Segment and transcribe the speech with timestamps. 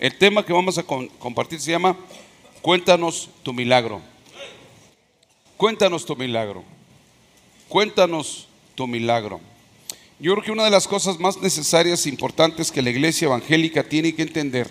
[0.00, 1.94] El tema que vamos a compartir se llama
[2.62, 4.00] Cuéntanos tu milagro.
[5.58, 6.64] Cuéntanos tu milagro.
[7.68, 9.42] Cuéntanos tu milagro.
[10.18, 13.82] Yo creo que una de las cosas más necesarias e importantes que la iglesia evangélica
[13.82, 14.70] tiene que entender,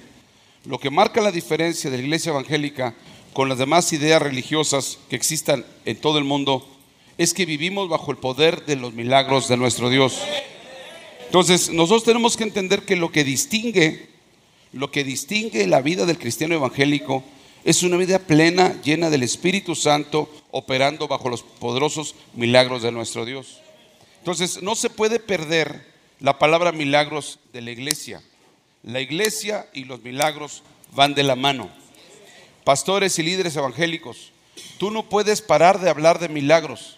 [0.65, 2.95] lo que marca la diferencia de la iglesia evangélica
[3.31, 6.67] con las demás ideas religiosas que existan en todo el mundo,
[7.19, 10.19] es que vivimos bajo el poder de los milagros de nuestro Dios.
[11.27, 14.09] Entonces, nosotros tenemos que entender que lo que distingue
[14.71, 17.23] lo que distingue la vida del cristiano evangélico
[17.63, 23.25] es una vida plena, llena del Espíritu Santo, operando bajo los poderosos milagros de nuestro
[23.25, 23.59] Dios.
[24.19, 25.85] Entonces, no se puede perder
[26.19, 28.21] la palabra milagros de la iglesia.
[28.83, 30.63] La iglesia y los milagros
[30.93, 31.69] van de la mano.
[32.63, 34.31] Pastores y líderes evangélicos,
[34.77, 36.97] tú no puedes parar de hablar de milagros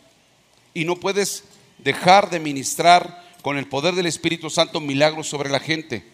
[0.73, 1.43] y no puedes
[1.79, 6.10] dejar de ministrar con el poder del Espíritu Santo milagros sobre la gente.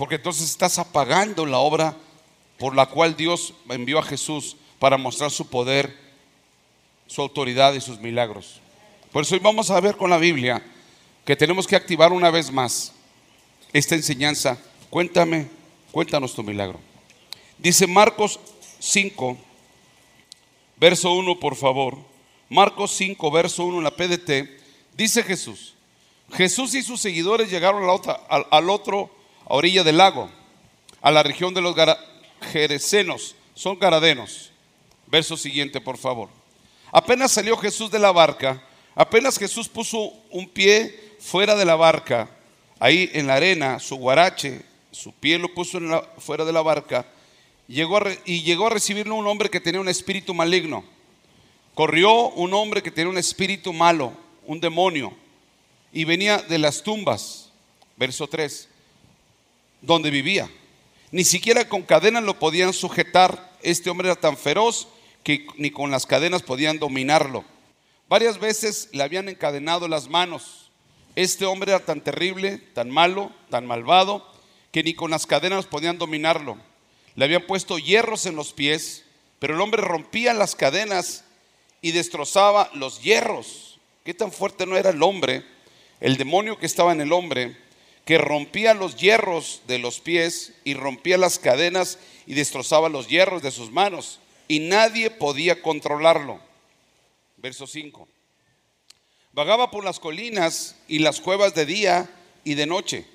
[0.00, 1.94] Porque entonces estás apagando la obra
[2.58, 5.94] por la cual Dios envió a Jesús para mostrar su poder,
[7.06, 8.62] su autoridad y sus milagros.
[9.12, 10.64] Por eso hoy vamos a ver con la Biblia
[11.26, 12.94] que tenemos que activar una vez más
[13.74, 14.56] esta enseñanza.
[14.88, 15.50] Cuéntame,
[15.92, 16.80] cuéntanos tu milagro.
[17.58, 18.40] Dice Marcos
[18.78, 19.36] 5,
[20.78, 21.98] verso 1, por favor.
[22.48, 24.48] Marcos 5, verso 1 en la PDT.
[24.96, 25.74] Dice Jesús.
[26.32, 27.82] Jesús y sus seguidores llegaron
[28.30, 29.19] al, al otro
[29.50, 30.30] a orilla del lago,
[31.02, 31.74] a la región de los
[32.52, 34.52] Gerecenos, son garadenos.
[35.08, 36.28] Verso siguiente, por favor.
[36.92, 38.62] Apenas salió Jesús de la barca,
[38.94, 42.30] apenas Jesús puso un pie fuera de la barca,
[42.78, 45.80] ahí en la arena, su guarache, su pie lo puso
[46.18, 47.04] fuera de la barca,
[47.66, 50.84] llegó y llegó a recibirlo un hombre que tenía un espíritu maligno.
[51.74, 54.12] Corrió un hombre que tenía un espíritu malo,
[54.46, 55.12] un demonio,
[55.92, 57.50] y venía de las tumbas.
[57.96, 58.69] Verso 3
[59.82, 60.50] donde vivía.
[61.10, 63.50] Ni siquiera con cadenas lo podían sujetar.
[63.62, 64.88] Este hombre era tan feroz
[65.22, 67.44] que ni con las cadenas podían dominarlo.
[68.08, 70.70] Varias veces le habían encadenado las manos.
[71.16, 74.26] Este hombre era tan terrible, tan malo, tan malvado,
[74.72, 76.56] que ni con las cadenas podían dominarlo.
[77.16, 79.04] Le habían puesto hierros en los pies,
[79.38, 81.24] pero el hombre rompía las cadenas
[81.82, 83.78] y destrozaba los hierros.
[84.04, 85.44] ¿Qué tan fuerte no era el hombre?
[86.00, 87.56] El demonio que estaba en el hombre
[88.10, 93.40] que rompía los hierros de los pies y rompía las cadenas y destrozaba los hierros
[93.40, 94.18] de sus manos.
[94.48, 96.40] Y nadie podía controlarlo.
[97.36, 98.08] Verso 5.
[99.30, 102.10] Vagaba por las colinas y las cuevas de día
[102.42, 103.06] y de noche,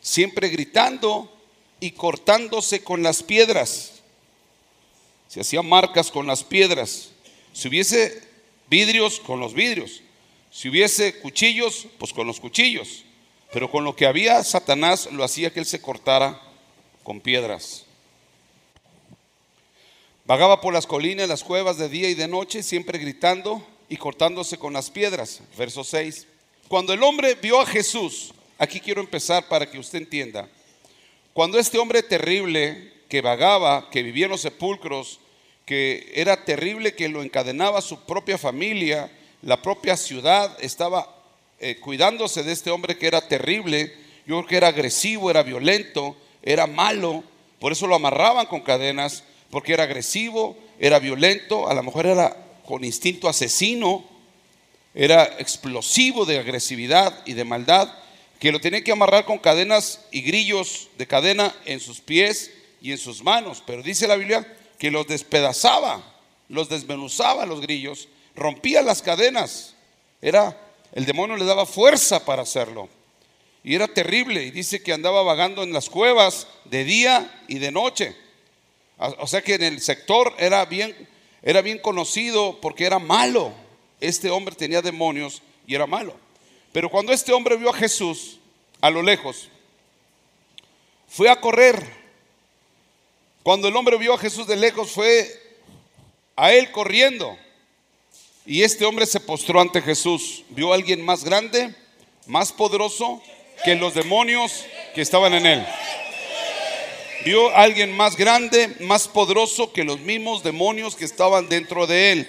[0.00, 1.30] siempre gritando
[1.78, 4.00] y cortándose con las piedras.
[5.28, 7.10] Se hacía marcas con las piedras.
[7.52, 8.22] Si hubiese
[8.70, 10.00] vidrios, con los vidrios.
[10.50, 13.04] Si hubiese cuchillos, pues con los cuchillos.
[13.52, 16.40] Pero con lo que había, Satanás lo hacía que él se cortara
[17.02, 17.84] con piedras.
[20.24, 24.58] Vagaba por las colinas, las cuevas de día y de noche, siempre gritando y cortándose
[24.58, 25.40] con las piedras.
[25.58, 26.28] Verso 6.
[26.68, 30.48] Cuando el hombre vio a Jesús, aquí quiero empezar para que usted entienda.
[31.32, 35.18] Cuando este hombre terrible que vagaba, que vivía en los sepulcros,
[35.66, 39.10] que era terrible, que lo encadenaba su propia familia,
[39.42, 41.19] la propia ciudad, estaba
[41.60, 43.94] eh, cuidándose de este hombre que era terrible,
[44.26, 47.22] yo creo que era agresivo, era violento, era malo,
[47.58, 52.34] por eso lo amarraban con cadenas, porque era agresivo, era violento, a lo mejor era
[52.64, 54.04] con instinto asesino,
[54.94, 57.92] era explosivo de agresividad y de maldad,
[58.38, 62.50] que lo tenía que amarrar con cadenas y grillos de cadena en sus pies
[62.80, 63.62] y en sus manos.
[63.66, 66.02] Pero dice la Biblia que los despedazaba,
[66.48, 69.74] los desmenuzaba los grillos, rompía las cadenas.
[70.22, 70.56] Era
[70.92, 72.88] el demonio le daba fuerza para hacerlo.
[73.62, 74.42] Y era terrible.
[74.42, 78.16] Y dice que andaba vagando en las cuevas de día y de noche.
[79.18, 81.08] O sea que en el sector era bien,
[81.42, 83.52] era bien conocido porque era malo.
[84.00, 86.14] Este hombre tenía demonios y era malo.
[86.72, 88.38] Pero cuando este hombre vio a Jesús
[88.80, 89.48] a lo lejos,
[91.08, 92.00] fue a correr.
[93.42, 95.28] Cuando el hombre vio a Jesús de lejos, fue
[96.36, 97.38] a él corriendo.
[98.46, 100.44] Y este hombre se postró ante Jesús.
[100.50, 101.74] Vio a alguien más grande,
[102.26, 103.22] más poderoso
[103.64, 104.64] que los demonios
[104.94, 105.66] que estaban en él.
[107.24, 112.12] Vio a alguien más grande, más poderoso que los mismos demonios que estaban dentro de
[112.12, 112.28] él.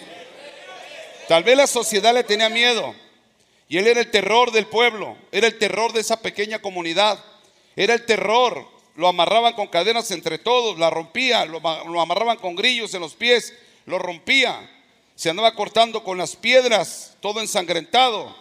[1.29, 2.93] Tal vez la sociedad le tenía miedo.
[3.69, 7.23] Y él era el terror del pueblo, era el terror de esa pequeña comunidad.
[7.77, 8.67] Era el terror.
[8.97, 11.61] Lo amarraban con cadenas entre todos, la rompía, lo,
[12.01, 13.53] amarraban con grillos en los pies,
[13.85, 14.69] lo rompía
[15.21, 18.35] se andaba cortando con las piedras, todo ensangrentado.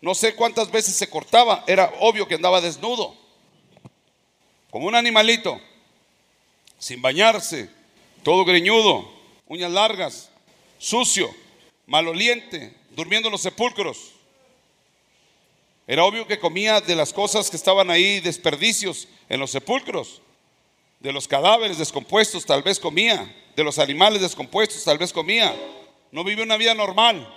[0.00, 3.14] No sé cuántas veces se cortaba, era obvio que andaba desnudo,
[4.68, 5.60] como un animalito.
[6.76, 7.70] sin bañarse,
[8.24, 9.08] todo greñudo,
[9.46, 10.28] uñas largas,
[10.76, 11.32] sucio,
[11.86, 14.10] maloliente, durmiendo en los sepulcros.
[15.86, 20.20] Era obvio que comía de las cosas que estaban ahí, desperdicios en los sepulcros,
[20.98, 25.54] de los cadáveres descompuestos tal vez comía, de los animales descompuestos tal vez comía.
[26.14, 27.28] No vivía una vida normal.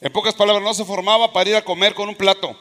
[0.00, 2.58] En pocas palabras, no se formaba para ir a comer con un plato.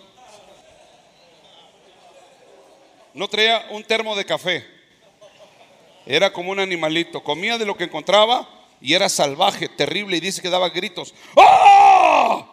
[3.14, 4.68] No traía un termo de café.
[6.06, 7.24] Era como un animalito.
[7.24, 8.46] Comía de lo que encontraba
[8.82, 10.18] y era salvaje, terrible.
[10.18, 11.16] Y dice que daba gritos.
[11.36, 12.46] ¡Oh!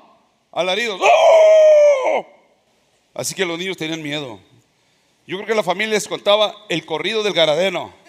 [0.52, 1.00] Alaridos.
[1.02, 2.26] ¡Oh!
[3.12, 4.38] Así que los niños tenían miedo.
[5.26, 8.01] Yo creo que la familia les contaba el corrido del Garadeno.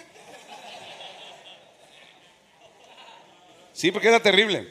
[3.73, 4.67] Sí, porque era terrible.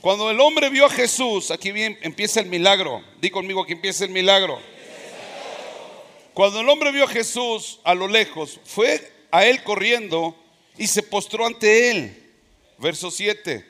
[0.00, 3.02] Cuando el hombre vio a Jesús, aquí bien empieza el milagro.
[3.20, 4.60] Di conmigo que empieza el milagro.
[6.34, 10.36] Cuando el hombre vio a Jesús a lo lejos, fue a él corriendo
[10.76, 12.30] y se postró ante él.
[12.78, 13.64] Verso 7.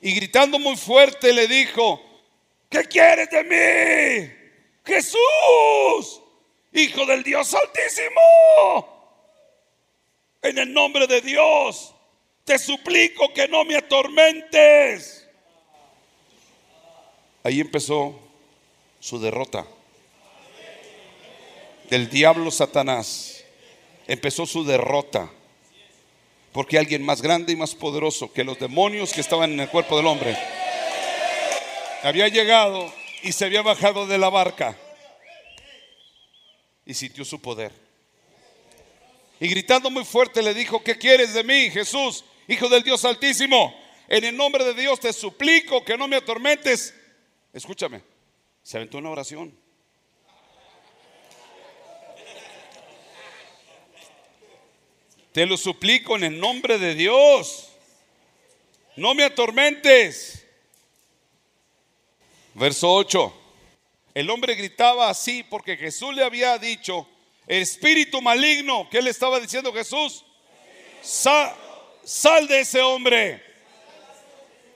[0.00, 2.02] Y gritando muy fuerte le dijo,
[2.68, 4.32] ¿qué quieres de mí?
[4.84, 6.20] Jesús,
[6.72, 8.20] Hijo del Dios Altísimo.
[10.42, 11.93] En el nombre de Dios,
[12.44, 15.26] te suplico que no me atormentes.
[17.42, 18.18] Ahí empezó
[19.00, 19.66] su derrota.
[21.90, 23.44] Del diablo Satanás
[24.06, 25.30] empezó su derrota.
[26.52, 29.96] Porque alguien más grande y más poderoso que los demonios que estaban en el cuerpo
[29.96, 30.36] del hombre
[32.04, 32.92] había llegado
[33.22, 34.76] y se había bajado de la barca
[36.86, 37.72] y sintió su poder.
[39.40, 43.74] Y gritando muy fuerte le dijo, ¿qué quieres de mí, Jesús, Hijo del Dios Altísimo?
[44.08, 46.94] En el nombre de Dios te suplico que no me atormentes.
[47.52, 48.02] Escúchame,
[48.62, 49.56] se aventó una oración.
[55.32, 57.70] Te lo suplico en el nombre de Dios.
[58.96, 60.46] No me atormentes.
[62.54, 63.40] Verso 8.
[64.14, 67.08] El hombre gritaba así porque Jesús le había dicho,
[67.48, 70.24] espíritu maligno, ¿qué le estaba diciendo Jesús?
[71.02, 71.52] Sal,
[72.04, 73.42] sal de ese hombre.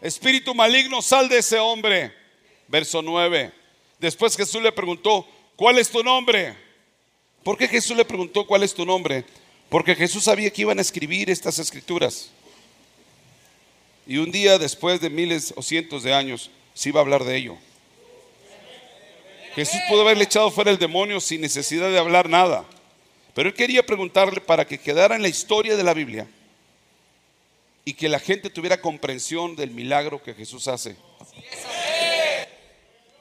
[0.01, 2.13] Espíritu maligno, sal de ese hombre.
[2.67, 3.53] Verso 9.
[3.99, 5.27] Después Jesús le preguntó,
[5.57, 6.55] ¿cuál es tu nombre?
[7.43, 9.25] ¿Por qué Jesús le preguntó cuál es tu nombre?
[9.69, 12.31] Porque Jesús sabía que iban a escribir estas escrituras.
[14.07, 17.37] Y un día después de miles o cientos de años se iba a hablar de
[17.37, 17.59] ello.
[19.55, 22.65] Jesús pudo haberle echado fuera el demonio sin necesidad de hablar nada.
[23.35, 26.27] Pero él quería preguntarle para que quedara en la historia de la Biblia
[27.89, 30.95] y que la gente tuviera comprensión del milagro que Jesús hace.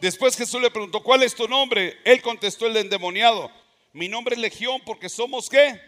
[0.02, 1.98] Después Jesús le preguntó, ¿cuál es tu nombre?
[2.04, 3.50] Él contestó el endemoniado,
[3.94, 5.80] mi nombre es Legión porque somos qué?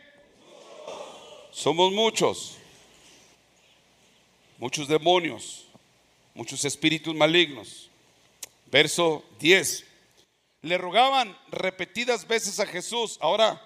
[1.51, 2.55] Somos muchos.
[4.57, 5.65] Muchos demonios,
[6.33, 7.89] muchos espíritus malignos.
[8.67, 9.85] Verso 10.
[10.61, 13.17] Le rogaban repetidas veces a Jesús.
[13.19, 13.61] Ahora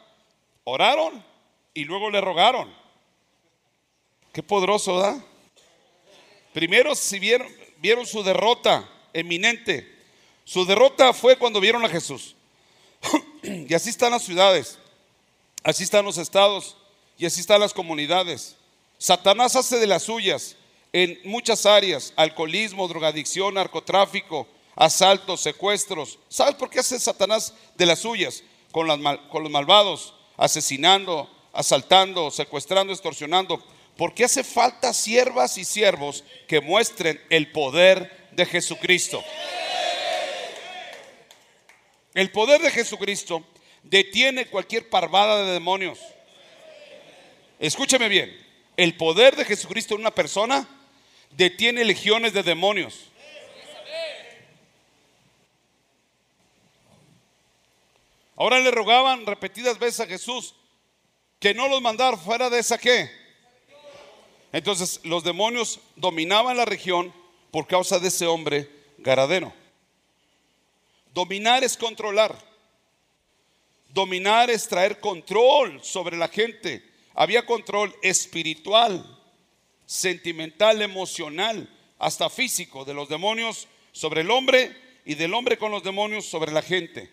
[0.64, 1.24] oraron
[1.76, 2.83] y luego le rogaron.
[4.34, 5.24] Qué poderoso, ¿verdad?
[6.54, 7.48] Primero si vieron,
[7.78, 9.94] vieron su derrota eminente
[10.46, 12.36] su derrota fue cuando vieron a Jesús.
[13.44, 14.78] y así están las ciudades,
[15.64, 16.76] así están los estados
[17.18, 18.56] y así están las comunidades.
[18.98, 20.56] Satanás hace de las suyas
[20.92, 26.20] en muchas áreas, alcoholismo, drogadicción, narcotráfico, asaltos, secuestros.
[26.30, 28.44] ¿Sabes por qué hace Satanás de las suyas?
[28.72, 33.64] Con los malvados, asesinando, asaltando, secuestrando, extorsionando.
[33.98, 39.24] Porque hace falta siervas y siervos que muestren el poder de Jesucristo.
[42.14, 43.46] El poder de Jesucristo
[43.84, 46.00] detiene cualquier parvada de demonios.
[47.60, 48.36] Escúcheme bien,
[48.78, 50.68] el poder de Jesucristo en una persona
[51.32, 53.10] detiene legiones de demonios.
[58.36, 60.56] Ahora le rogaban repetidas veces a Jesús
[61.40, 63.23] que no los mandara fuera de esa qué.
[64.54, 67.12] Entonces los demonios dominaban la región
[67.52, 68.70] por causa de ese hombre
[69.00, 69.52] garadeno.
[71.14, 72.36] Dominar es controlar.
[73.90, 76.88] Dominar es traer control sobre la gente.
[77.16, 79.20] Había control espiritual,
[79.86, 81.70] sentimental, emocional,
[82.00, 86.52] hasta físico de los demonios sobre el hombre y del hombre con los demonios sobre
[86.52, 87.12] la gente.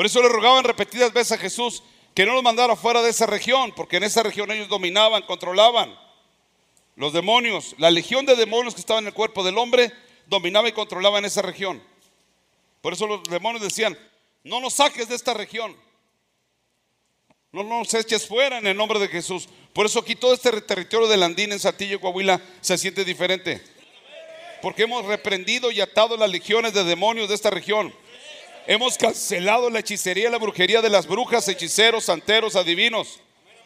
[0.00, 1.82] Por eso le rogaban repetidas veces a Jesús
[2.14, 5.94] que no los mandara fuera de esa región, porque en esa región ellos dominaban, controlaban.
[6.96, 9.92] Los demonios, la legión de demonios que estaba en el cuerpo del hombre,
[10.24, 11.82] dominaba y controlaba en esa región.
[12.80, 13.94] Por eso los demonios decían,
[14.42, 15.76] no nos saques de esta región.
[17.52, 19.50] No nos eches fuera en el nombre de Jesús.
[19.74, 23.62] Por eso aquí todo este territorio de Landín en Saltillo, Coahuila, se siente diferente.
[24.62, 27.92] Porque hemos reprendido y atado las legiones de demonios de esta región.
[28.70, 33.18] Hemos cancelado la hechicería la brujería de las brujas, hechiceros, santeros, adivinos.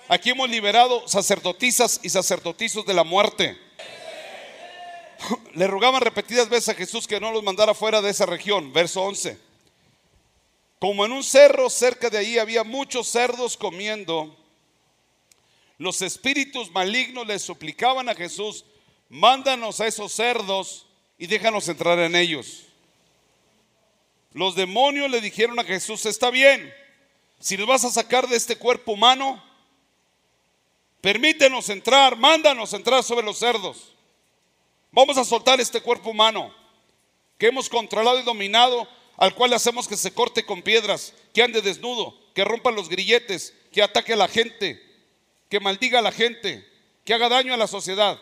[0.08, 3.54] Aquí hemos liberado sacerdotisas y sacerdotizos de la muerte.
[5.52, 8.72] Le rogaban repetidas veces a Jesús que no los mandara fuera de esa región.
[8.72, 9.38] Verso 11.
[10.78, 14.34] Como en un cerro cerca de ahí había muchos cerdos comiendo,
[15.76, 18.64] los espíritus malignos le suplicaban a Jesús,
[19.10, 20.86] mándanos a esos cerdos
[21.18, 22.68] y déjanos entrar en ellos.
[24.34, 26.74] Los demonios le dijeron a Jesús, está bien,
[27.38, 29.42] si nos vas a sacar de este cuerpo humano,
[31.00, 33.94] permítenos entrar, mándanos entrar sobre los cerdos.
[34.90, 36.52] Vamos a soltar este cuerpo humano
[37.38, 41.62] que hemos controlado y dominado, al cual hacemos que se corte con piedras, que ande
[41.62, 44.82] desnudo, que rompa los grilletes, que ataque a la gente,
[45.48, 46.68] que maldiga a la gente,
[47.04, 48.20] que haga daño a la sociedad.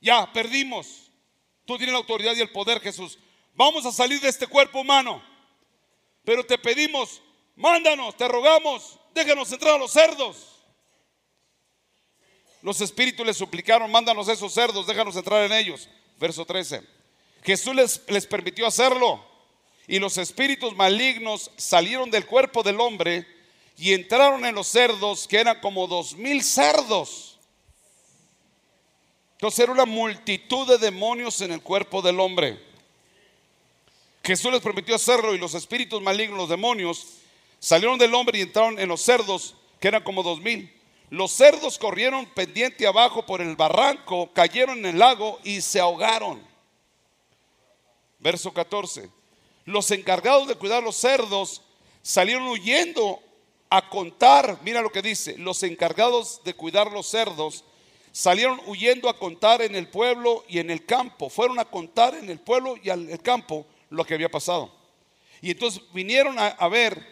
[0.00, 1.10] Ya, perdimos.
[1.66, 3.16] Tú tienes la autoridad y el poder, Jesús.
[3.54, 5.22] Vamos a salir de este cuerpo humano.
[6.24, 7.20] Pero te pedimos,
[7.56, 10.60] mándanos, te rogamos, déjanos entrar a los cerdos.
[12.62, 15.88] Los espíritus le suplicaron, mándanos esos cerdos, déjanos entrar en ellos
[16.22, 16.82] verso 13.
[17.42, 19.22] Jesús les, les permitió hacerlo
[19.88, 23.26] y los espíritus malignos salieron del cuerpo del hombre
[23.76, 27.40] y entraron en los cerdos, que eran como dos mil cerdos.
[29.32, 32.71] Entonces era una multitud de demonios en el cuerpo del hombre.
[34.24, 37.06] Jesús les permitió hacerlo y los espíritus malignos, los demonios,
[37.58, 40.72] salieron del hombre y entraron en los cerdos, que eran como dos mil.
[41.10, 46.42] Los cerdos corrieron pendiente abajo por el barranco, cayeron en el lago y se ahogaron.
[48.18, 49.10] Verso 14.
[49.64, 51.62] Los encargados de cuidar los cerdos
[52.00, 53.20] salieron huyendo
[53.68, 57.64] a contar, mira lo que dice, los encargados de cuidar los cerdos
[58.12, 61.28] salieron huyendo a contar en el pueblo y en el campo.
[61.28, 64.72] Fueron a contar en el pueblo y en el campo lo que había pasado.
[65.40, 67.04] Y entonces vinieron a, ver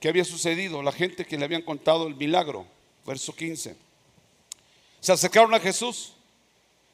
[0.00, 2.66] qué había sucedido, la gente que le habían contado el milagro
[3.06, 3.76] verso 15.
[5.00, 6.12] Se acercaron a Jesús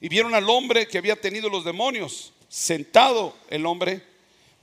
[0.00, 4.02] y vieron al hombre que había tenido los demonios, sentado el hombre,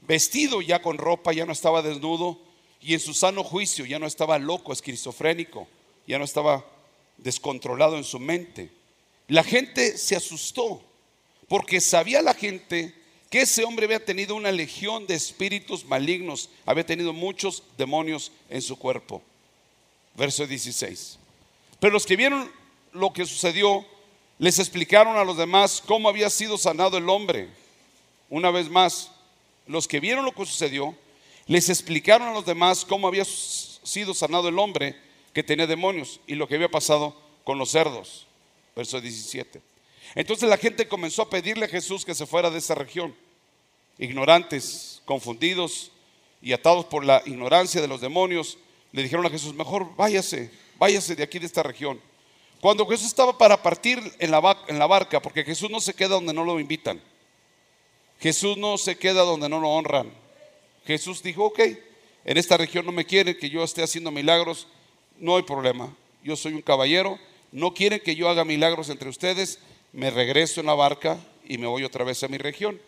[0.02, 2.38] vestido ya con ropa, ya no estaba desnudo,
[2.80, 5.66] y en su sano juicio ya no estaba loco, esquizofrénico,
[6.06, 6.64] ya no estaba
[7.18, 8.70] descontrolado en su mente.
[9.26, 10.82] La gente se asustó
[11.48, 12.94] porque sabía la gente
[13.30, 18.60] que ese hombre había tenido una legión de espíritus malignos, había tenido muchos demonios en
[18.60, 19.22] su cuerpo.
[20.16, 21.16] Verso 16.
[21.78, 22.50] Pero los que vieron
[22.92, 23.86] lo que sucedió,
[24.38, 27.48] les explicaron a los demás cómo había sido sanado el hombre.
[28.28, 29.12] Una vez más,
[29.66, 30.96] los que vieron lo que sucedió,
[31.46, 34.96] les explicaron a los demás cómo había sido sanado el hombre
[35.32, 38.26] que tenía demonios y lo que había pasado con los cerdos.
[38.74, 39.69] Verso 17.
[40.14, 43.14] Entonces la gente comenzó a pedirle a Jesús que se fuera de esa región.
[43.98, 45.92] Ignorantes, confundidos
[46.42, 48.58] y atados por la ignorancia de los demonios,
[48.92, 52.00] le dijeron a Jesús, mejor váyase, váyase de aquí de esta región.
[52.60, 56.10] Cuando Jesús estaba para partir en la, en la barca, porque Jesús no se queda
[56.10, 57.00] donde no lo invitan.
[58.18, 60.12] Jesús no se queda donde no lo honran.
[60.84, 61.60] Jesús dijo, ok,
[62.24, 64.66] en esta región no me quieren que yo esté haciendo milagros,
[65.18, 65.94] no hay problema.
[66.22, 67.18] Yo soy un caballero,
[67.52, 69.58] no quieren que yo haga milagros entre ustedes,
[69.92, 72.80] me regreso en la barca y me voy otra vez a mi región.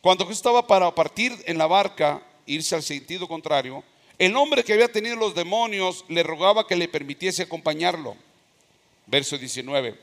[0.00, 3.84] Cuando Jesús estaba para partir en la barca, irse al sentido contrario,
[4.18, 8.16] el hombre que había tenido los demonios le rogaba que le permitiese acompañarlo.
[9.06, 9.96] Verso 19.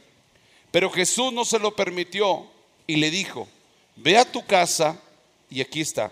[0.71, 2.47] Pero Jesús no se lo permitió
[2.85, 3.47] y le dijo,
[3.95, 5.01] ve a tu casa
[5.49, 6.11] y aquí está,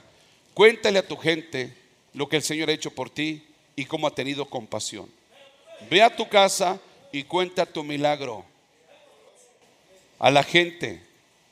[0.53, 1.75] cuéntale a tu gente
[2.13, 5.09] lo que el Señor ha hecho por ti y cómo ha tenido compasión.
[5.89, 6.79] Ve a tu casa
[7.11, 8.45] y cuenta tu milagro
[10.19, 11.01] a la gente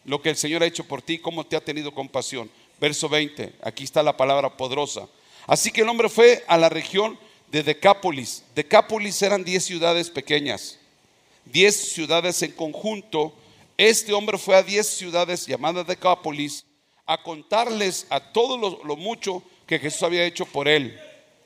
[0.06, 2.50] lo que el Señor ha hecho por ti, cómo te ha tenido compasión.
[2.80, 5.08] Verso 20, aquí está la palabra poderosa.
[5.48, 7.18] Así que el hombre fue a la región
[7.52, 8.44] de Decápolis.
[8.56, 10.80] Decápolis eran 10 ciudades pequeñas,
[11.46, 13.34] 10 ciudades en conjunto.
[13.78, 16.66] Este hombre fue a 10 ciudades llamadas Decápolis
[17.06, 21.00] a contarles a todo lo, mucho que Jesús había hecho por él.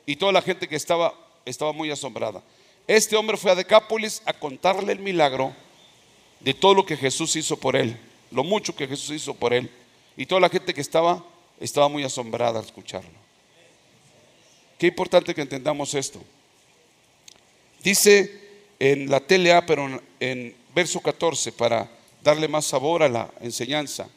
[0.06, 2.42] Y toda la gente que estaba, estaba muy asombrada.
[2.86, 5.54] Este hombre fue a Decápolis a contarle el milagro
[6.40, 7.98] de todo lo que Jesús hizo por él,
[8.30, 9.70] lo mucho que Jesús hizo por él.
[10.16, 11.24] Y toda la gente que estaba,
[11.60, 13.10] estaba muy asombrada al escucharlo.
[14.78, 16.20] Qué importante que entendamos esto.
[17.82, 21.90] Dice en la TLA, pero en verso 14, para
[22.22, 24.08] darle más sabor a la enseñanza.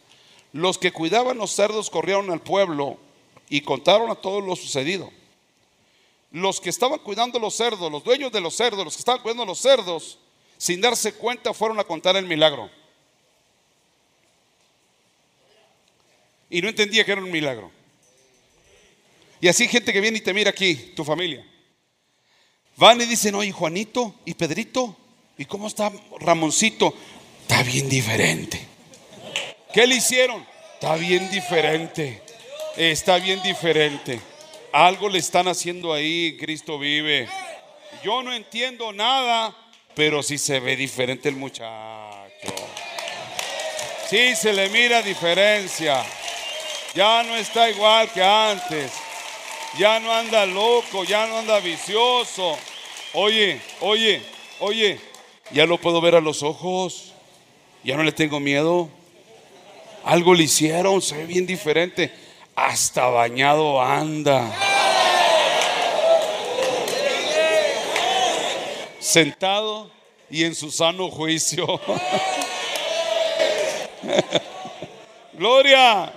[0.53, 2.97] Los que cuidaban los cerdos corrieron al pueblo
[3.49, 5.09] y contaron a todos lo sucedido.
[6.31, 9.45] Los que estaban cuidando los cerdos, los dueños de los cerdos, los que estaban cuidando
[9.45, 10.17] los cerdos,
[10.61, 12.69] sin darse cuenta fueron a contar el milagro.
[16.51, 17.71] Y no entendía que era un milagro.
[19.39, 21.43] Y así gente que viene y te mira aquí, tu familia.
[22.77, 24.95] Van y dicen, oye, Juanito y Pedrito,
[25.35, 26.93] ¿y cómo está Ramoncito?
[27.41, 28.63] Está bien diferente.
[29.73, 30.45] ¿Qué le hicieron?
[30.75, 32.21] Está bien diferente.
[32.77, 34.21] Está bien diferente.
[34.71, 37.27] Algo le están haciendo ahí, Cristo vive.
[38.03, 39.57] Yo no entiendo nada,
[39.95, 42.53] pero sí se ve diferente el muchacho.
[44.09, 46.03] Sí se le mira diferencia.
[46.93, 48.91] Ya no está igual que antes.
[49.77, 52.57] Ya no anda loco, ya no anda vicioso.
[53.13, 54.21] Oye, oye,
[54.59, 54.99] oye,
[55.51, 57.13] ya lo puedo ver a los ojos.
[57.83, 58.89] Ya no le tengo miedo.
[60.03, 62.11] Algo le hicieron, se ve bien diferente.
[62.55, 64.70] Hasta bañado anda.
[69.11, 69.91] Sentado
[70.29, 71.67] y en su sano juicio.
[75.33, 76.13] Gloria.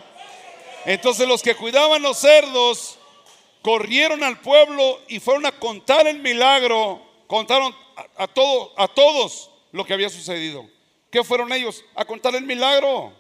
[0.84, 2.96] Entonces los que cuidaban los cerdos
[3.62, 7.74] corrieron al pueblo y fueron a contar el milagro, contaron
[8.16, 8.28] a,
[8.76, 10.64] a todos lo que había sucedido.
[11.10, 11.84] ¿Qué fueron ellos?
[11.96, 13.12] A contar el milagro.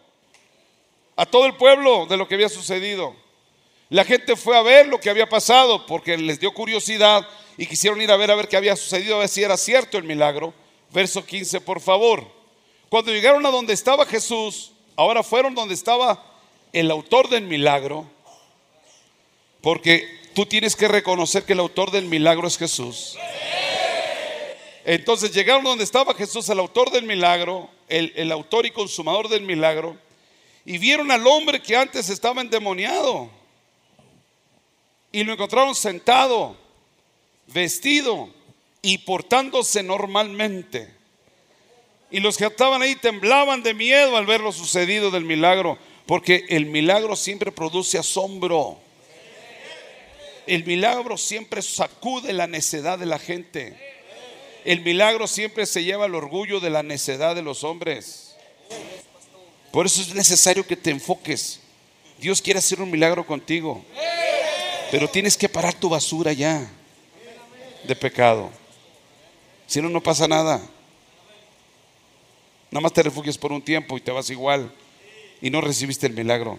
[1.16, 3.23] A todo el pueblo de lo que había sucedido.
[3.94, 8.02] La gente fue a ver lo que había pasado porque les dio curiosidad y quisieron
[8.02, 10.52] ir a ver a ver qué había sucedido, a ver si era cierto el milagro.
[10.90, 12.26] Verso 15, por favor.
[12.88, 16.26] Cuando llegaron a donde estaba Jesús, ahora fueron donde estaba
[16.72, 18.04] el autor del milagro,
[19.60, 23.16] porque tú tienes que reconocer que el autor del milagro es Jesús.
[24.84, 29.96] Entonces llegaron donde estaba Jesús, el autor del milagro, el, autor y consumador del milagro,
[30.64, 33.43] y vieron al hombre que antes estaba endemoniado.
[35.14, 36.56] Y lo encontraron sentado,
[37.46, 38.28] vestido
[38.82, 40.92] y portándose normalmente.
[42.10, 46.46] Y los que estaban ahí temblaban de miedo al ver lo sucedido del milagro, porque
[46.48, 48.80] el milagro siempre produce asombro.
[50.48, 53.78] El milagro siempre sacude la necedad de la gente.
[54.64, 58.34] El milagro siempre se lleva el orgullo de la necedad de los hombres.
[59.70, 61.60] Por eso es necesario que te enfoques.
[62.18, 63.84] Dios quiere hacer un milagro contigo.
[64.90, 66.66] Pero tienes que parar tu basura ya
[67.84, 68.50] de pecado.
[69.66, 70.60] Si no, no pasa nada.
[72.70, 74.72] Nada más te refugias por un tiempo y te vas igual
[75.40, 76.58] y no recibiste el milagro.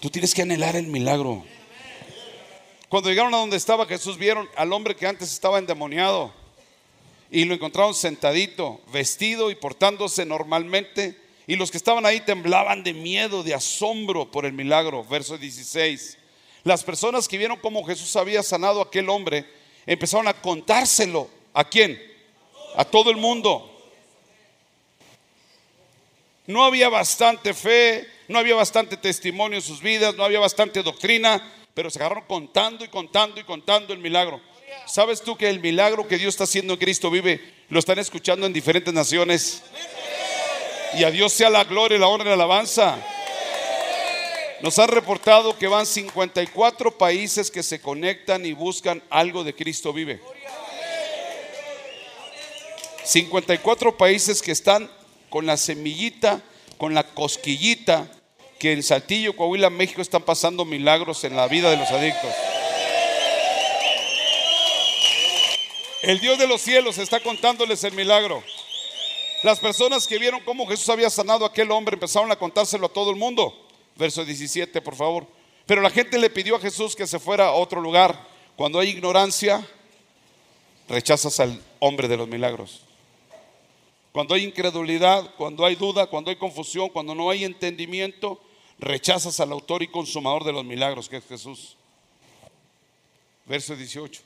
[0.00, 1.44] Tú tienes que anhelar el milagro.
[2.88, 6.32] Cuando llegaron a donde estaba Jesús, vieron al hombre que antes estaba endemoniado
[7.30, 11.18] y lo encontraron sentadito, vestido y portándose normalmente.
[11.46, 15.04] Y los que estaban ahí temblaban de miedo, de asombro por el milagro.
[15.04, 16.18] Verso 16.
[16.64, 19.44] Las personas que vieron cómo Jesús había sanado a aquel hombre
[19.86, 21.28] empezaron a contárselo.
[21.54, 22.00] ¿A quién?
[22.76, 23.68] A todo el mundo.
[26.46, 31.52] No había bastante fe, no había bastante testimonio en sus vidas, no había bastante doctrina,
[31.74, 34.40] pero se agarraron contando y contando y contando el milagro.
[34.86, 38.46] ¿Sabes tú que el milagro que Dios está haciendo en Cristo vive lo están escuchando
[38.46, 39.62] en diferentes naciones?
[40.94, 42.98] Y a Dios sea la gloria, la honra y la alabanza.
[44.62, 49.92] Nos han reportado que van 54 países que se conectan y buscan algo de Cristo
[49.92, 50.20] vive.
[53.04, 54.88] 54 países que están
[55.30, 56.40] con la semillita,
[56.78, 58.08] con la cosquillita
[58.60, 62.32] que en Saltillo, Coahuila, México están pasando milagros en la vida de los adictos.
[66.02, 68.44] El Dios de los cielos está contándoles el milagro.
[69.42, 72.92] Las personas que vieron cómo Jesús había sanado a aquel hombre empezaron a contárselo a
[72.92, 73.61] todo el mundo.
[74.02, 75.28] Verso 17, por favor.
[75.64, 78.26] Pero la gente le pidió a Jesús que se fuera a otro lugar.
[78.56, 79.64] Cuando hay ignorancia,
[80.88, 82.82] rechazas al hombre de los milagros.
[84.10, 88.40] Cuando hay incredulidad, cuando hay duda, cuando hay confusión, cuando no hay entendimiento,
[88.80, 91.76] rechazas al autor y consumador de los milagros, que es Jesús.
[93.46, 94.20] Verso 18.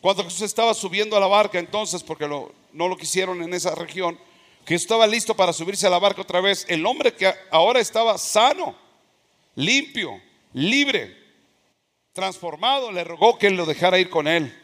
[0.00, 4.16] Cuando Jesús estaba subiendo a la barca entonces, porque no lo quisieron en esa región,
[4.64, 8.16] que estaba listo para subirse a la barca otra vez, el hombre que ahora estaba
[8.16, 8.80] sano,
[9.54, 10.20] limpio,
[10.52, 11.16] libre,
[12.12, 14.54] transformado, le rogó que lo dejara ir con él.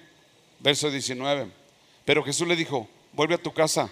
[0.61, 1.51] Verso 19.
[2.05, 3.91] Pero Jesús le dijo, vuelve a tu casa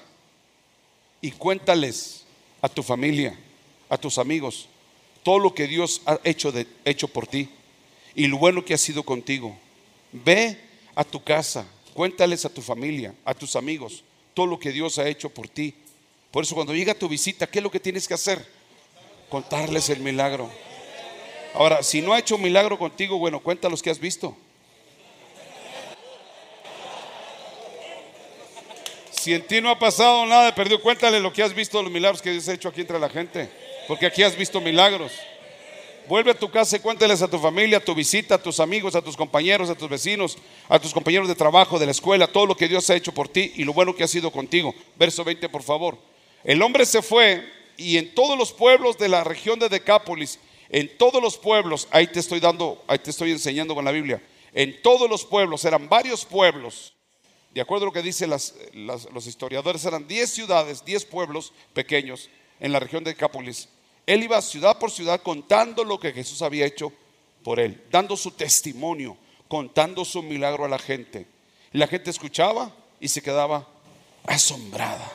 [1.20, 2.24] y cuéntales
[2.60, 3.38] a tu familia,
[3.88, 4.68] a tus amigos,
[5.22, 7.48] todo lo que Dios ha hecho, de, hecho por ti
[8.14, 9.56] y lo bueno que ha sido contigo.
[10.12, 10.58] Ve
[10.94, 14.02] a tu casa, cuéntales a tu familia, a tus amigos,
[14.34, 15.74] todo lo que Dios ha hecho por ti.
[16.30, 18.46] Por eso cuando llega tu visita, ¿qué es lo que tienes que hacer?
[19.28, 20.50] Contarles el milagro.
[21.56, 24.36] Ahora, si no ha hecho un milagro contigo, bueno, cuenta los que has visto.
[29.10, 32.20] Si en ti no ha pasado nada, perdido, cuéntale lo que has visto, los milagros
[32.20, 33.48] que Dios ha hecho aquí entre la gente.
[33.88, 35.12] Porque aquí has visto milagros.
[36.06, 38.94] Vuelve a tu casa y cuéntales a tu familia, a tu visita, a tus amigos,
[38.94, 40.36] a tus compañeros, a tus vecinos,
[40.68, 43.28] a tus compañeros de trabajo, de la escuela, todo lo que Dios ha hecho por
[43.28, 44.74] ti y lo bueno que ha sido contigo.
[44.96, 45.96] Verso 20, por favor.
[46.44, 50.96] El hombre se fue y en todos los pueblos de la región de Decápolis, en
[50.98, 54.80] todos los pueblos, ahí te estoy dando, ahí te estoy enseñando con la Biblia, en
[54.82, 56.94] todos los pueblos, eran varios pueblos,
[57.52, 62.28] de acuerdo a lo que dicen los historiadores, eran 10 ciudades, 10 pueblos pequeños
[62.60, 63.68] en la región de Decápolis
[64.06, 66.92] él iba ciudad por ciudad contando lo que Jesús había hecho
[67.42, 69.16] por él, dando su testimonio,
[69.48, 71.26] contando su milagro a la gente.
[71.72, 73.68] Y la gente escuchaba y se quedaba
[74.24, 75.12] asombrada.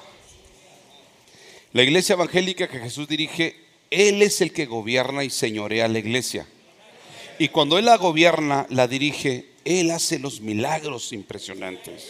[1.71, 3.55] La iglesia evangélica que Jesús dirige,
[3.91, 6.47] Él es el que gobierna y señorea la iglesia.
[7.37, 12.09] Y cuando Él la gobierna, la dirige, Él hace los milagros impresionantes.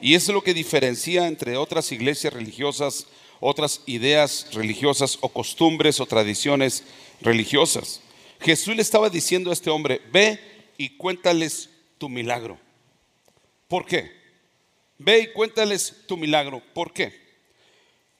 [0.00, 3.06] Y eso es lo que diferencia entre otras iglesias religiosas
[3.46, 6.82] otras ideas religiosas o costumbres o tradiciones
[7.20, 8.00] religiosas.
[8.40, 10.40] Jesús le estaba diciendo a este hombre, ve
[10.78, 12.58] y cuéntales tu milagro.
[13.68, 14.10] ¿Por qué?
[14.96, 16.62] Ve y cuéntales tu milagro.
[16.72, 17.12] ¿Por qué?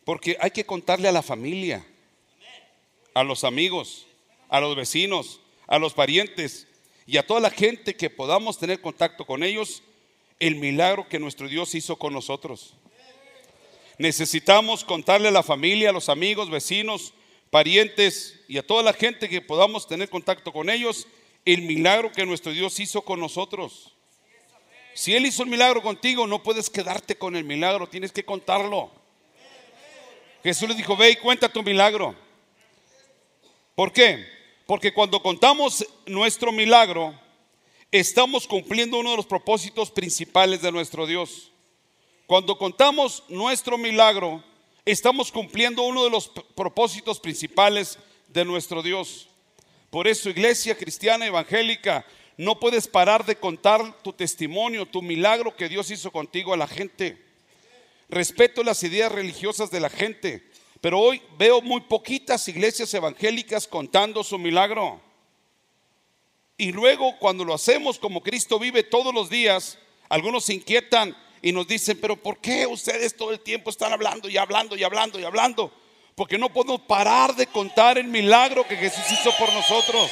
[0.04, 1.82] Porque hay que contarle a la familia,
[3.14, 4.06] a los amigos,
[4.48, 6.66] a los vecinos, a los parientes
[7.06, 9.82] y a toda la gente que podamos tener contacto con ellos
[10.40, 12.74] el milagro que nuestro Dios hizo con nosotros.
[13.98, 17.14] Necesitamos contarle a la familia, a los amigos, vecinos,
[17.50, 21.06] parientes y a toda la gente que podamos tener contacto con ellos
[21.44, 23.94] el milagro que nuestro Dios hizo con nosotros.
[24.94, 28.90] Si Él hizo el milagro contigo, no puedes quedarte con el milagro, tienes que contarlo.
[30.42, 32.14] Jesús le dijo, ve y cuenta tu milagro.
[33.74, 34.24] ¿Por qué?
[34.66, 37.18] Porque cuando contamos nuestro milagro,
[37.90, 41.50] estamos cumpliendo uno de los propósitos principales de nuestro Dios.
[42.26, 44.42] Cuando contamos nuestro milagro,
[44.84, 49.28] estamos cumpliendo uno de los propósitos principales de nuestro Dios.
[49.90, 52.06] Por eso, iglesia cristiana evangélica,
[52.36, 56.68] no puedes parar de contar tu testimonio, tu milagro que Dios hizo contigo a la
[56.68, 57.22] gente.
[58.08, 60.48] Respeto las ideas religiosas de la gente,
[60.84, 65.00] pero hoy veo muy poquitas iglesias evangélicas contando su milagro.
[66.58, 69.78] Y luego cuando lo hacemos como Cristo vive todos los días,
[70.10, 74.28] algunos se inquietan y nos dicen, pero ¿por qué ustedes todo el tiempo están hablando
[74.28, 75.72] y hablando y hablando y hablando?
[76.14, 80.10] Porque no podemos parar de contar el milagro que Jesús hizo por nosotros.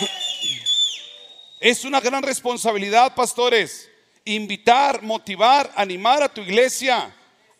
[1.60, 3.90] Es una gran responsabilidad, pastores,
[4.24, 7.14] invitar, motivar, animar a tu iglesia,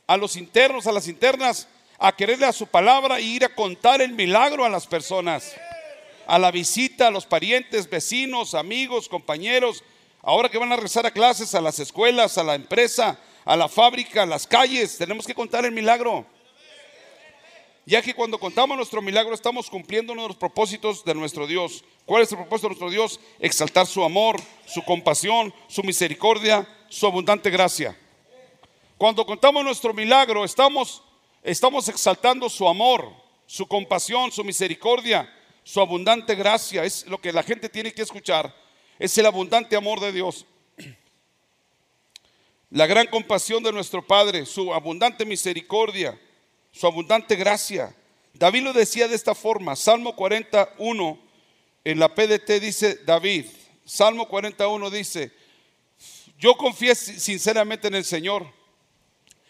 [0.07, 4.01] a los internos, a las internas, a quererle a su palabra e ir a contar
[4.01, 5.55] el milagro a las personas,
[6.27, 9.83] a la visita, a los parientes, vecinos, amigos, compañeros,
[10.27, 13.69] Ahora que van a rezar a clases, a las escuelas, a la empresa, a la
[13.69, 16.27] fábrica, a las calles, tenemos que contar el milagro.
[17.85, 21.85] Ya que cuando contamos nuestro milagro estamos cumpliendo uno de los propósitos de nuestro Dios.
[22.05, 23.21] ¿Cuál es el propósito de nuestro Dios?
[23.39, 27.97] Exaltar su amor, su compasión, su misericordia, su abundante gracia.
[28.99, 31.05] Cuando contamos nuestro milagro estamos,
[31.51, 33.11] estamos exaltando su amor,
[33.47, 35.33] su compasión, su misericordia,
[35.65, 36.85] su abundante gracia.
[36.85, 38.55] Es lo que la gente tiene que escuchar
[38.99, 40.47] es el abundante amor de Dios.
[42.71, 46.19] La gran compasión de nuestro Padre, su abundante misericordia,
[46.73, 47.95] su abundante gracia.
[48.35, 51.19] David lo decía de esta forma, Salmo 41,
[51.85, 53.47] en la PDT dice David,
[53.85, 55.31] Salmo 41 dice,
[56.39, 58.47] yo confié sinceramente en el Señor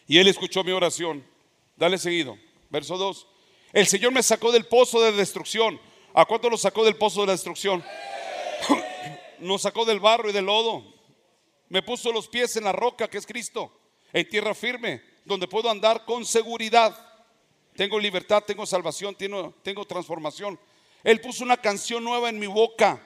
[0.07, 1.25] y Él escuchó mi oración.
[1.77, 2.39] Dale seguido,
[2.71, 3.27] verso 2.
[3.75, 5.79] El Señor me sacó del pozo de destrucción.
[6.15, 7.85] ¿A cuánto lo sacó del pozo de la destrucción?
[9.41, 10.85] nos sacó del barro y del lodo.
[11.69, 13.71] Me puso los pies en la roca que es Cristo,
[14.13, 16.97] en tierra firme, donde puedo andar con seguridad.
[17.75, 20.59] Tengo libertad, tengo salvación, tengo, tengo transformación.
[21.05, 23.01] Él puso una canción nueva en mi boca,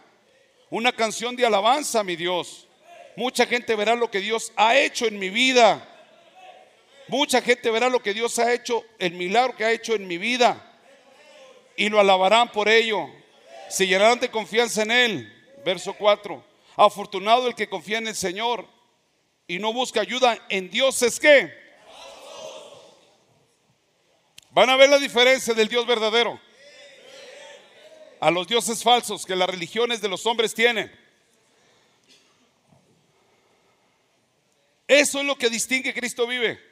[0.71, 2.69] una canción de alabanza, mi Dios.
[3.17, 5.90] Mucha gente verá lo que Dios ha hecho en mi vida.
[7.11, 10.17] Mucha gente verá lo que Dios ha hecho, el milagro que ha hecho en mi
[10.17, 10.79] vida.
[11.77, 13.11] Y lo alabarán por ello.
[13.69, 15.61] Se llenarán de confianza en Él.
[15.65, 16.45] Verso 4.
[16.77, 18.65] Afortunado el que confía en el Señor
[19.49, 21.53] y no busca ayuda en Dios es que
[24.53, 26.41] van a ver la diferencia del Dios verdadero
[28.21, 30.97] a los dioses falsos que las religiones de los hombres tienen.
[34.87, 36.70] Eso es lo que distingue Cristo vive.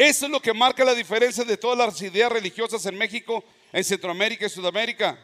[0.00, 3.84] Eso es lo que marca la diferencia de todas las ideas religiosas en México, en
[3.84, 5.18] Centroamérica y Sudamérica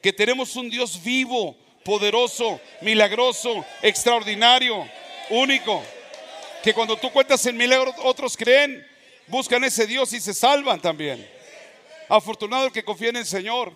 [0.00, 4.86] que tenemos un Dios vivo, poderoso, milagroso, extraordinario,
[5.28, 5.82] único.
[6.62, 8.86] Que cuando tú cuentas el milagro, otros creen,
[9.26, 11.26] buscan ese Dios y se salvan también.
[12.08, 13.72] Afortunado el que confía en el Señor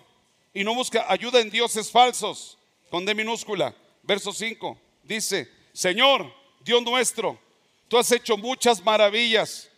[0.51, 2.57] y no busca ayuda en dioses falsos,
[2.89, 3.75] con D minúscula.
[4.01, 7.39] Verso 5 dice, Señor, Dios nuestro,
[7.87, 9.69] tú has hecho muchas maravillas,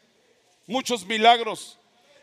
[0.72, 1.78] muchos milagros.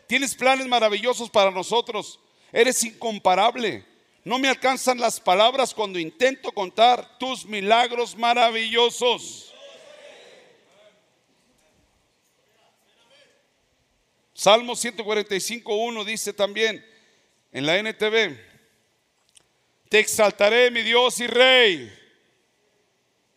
[0.07, 2.19] Tienes planes maravillosos para nosotros.
[2.51, 3.85] Eres incomparable.
[4.25, 9.53] No me alcanzan las palabras cuando intento contar tus milagros maravillosos.
[14.33, 16.85] Salmo 145.1 dice también
[17.51, 18.37] en la NTV,
[19.89, 21.93] te exaltaré mi Dios y Rey.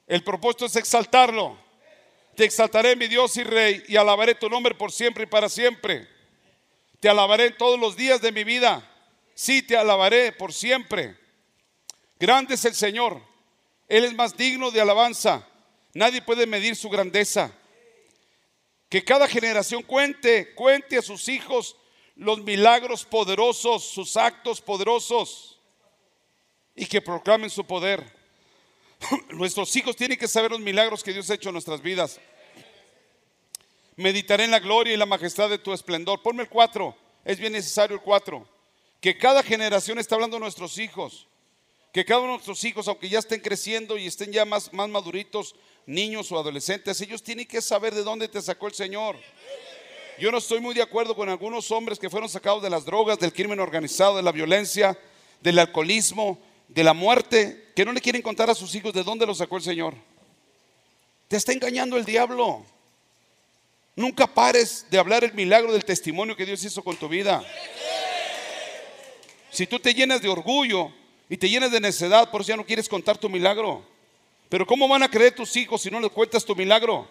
[0.07, 1.59] El propósito es exaltarlo.
[2.35, 6.09] Te exaltaré mi Dios y Rey y alabaré tu nombre por siempre y para siempre.
[7.01, 8.89] Te alabaré todos los días de mi vida.
[9.35, 11.17] Sí, te alabaré por siempre.
[12.19, 13.21] Grande es el Señor.
[13.89, 15.47] Él es más digno de alabanza.
[15.95, 17.53] Nadie puede medir su grandeza.
[18.89, 21.77] Que cada generación cuente, cuente a sus hijos
[22.15, 25.61] los milagros poderosos, sus actos poderosos
[26.75, 28.22] y que proclamen su poder.
[29.31, 32.21] Nuestros hijos tienen que saber los milagros que Dios ha hecho en nuestras vidas.
[33.97, 36.23] Meditaré en la gloria y la majestad de tu esplendor.
[36.23, 38.47] Ponme el 4, es bien necesario el 4.
[39.01, 41.27] Que cada generación está hablando de nuestros hijos.
[41.93, 44.89] Que cada uno de nuestros hijos, aunque ya estén creciendo y estén ya más, más
[44.89, 49.17] maduritos, niños o adolescentes, ellos tienen que saber de dónde te sacó el Señor.
[50.19, 53.19] Yo no estoy muy de acuerdo con algunos hombres que fueron sacados de las drogas,
[53.19, 54.99] del crimen organizado, de la violencia,
[55.41, 56.39] del alcoholismo,
[56.75, 59.57] de la muerte, que no le quieren contar a sus hijos de dónde los sacó
[59.57, 59.95] el Señor.
[61.29, 62.65] Te está engañando el diablo.
[63.95, 67.45] Nunca pares de hablar el milagro del testimonio que Dios hizo con tu vida.
[69.51, 70.91] Si tú te llenas de orgullo
[71.29, 73.85] y te llenas de necedad, por eso ya no quieres contar tu milagro.
[74.49, 77.07] Pero ¿cómo van a creer tus hijos si no les cuentas tu milagro?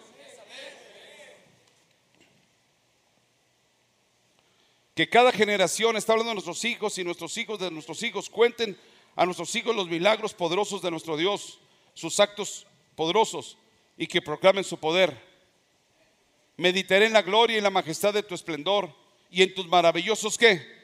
[4.94, 8.76] Que cada generación está hablando de nuestros hijos y nuestros hijos de nuestros hijos cuenten
[9.14, 11.58] a nuestros hijos los milagros poderosos de nuestro Dios,
[11.94, 13.58] sus actos poderosos
[13.96, 15.16] y que proclamen su poder.
[16.56, 18.94] Meditaré en la gloria y la majestad de tu esplendor
[19.30, 20.82] y en tus maravillosos qué?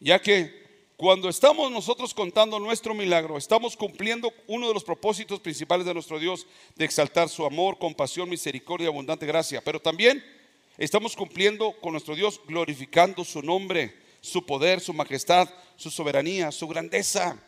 [0.00, 0.64] Ya que
[0.96, 6.18] cuando estamos nosotros contando nuestro milagro, estamos cumpliendo uno de los propósitos principales de nuestro
[6.18, 9.62] Dios, de exaltar su amor, compasión, misericordia y abundante gracia.
[9.64, 10.22] Pero también
[10.78, 16.66] estamos cumpliendo con nuestro Dios, glorificando su nombre, su poder, su majestad, su soberanía, su
[16.66, 17.38] grandeza.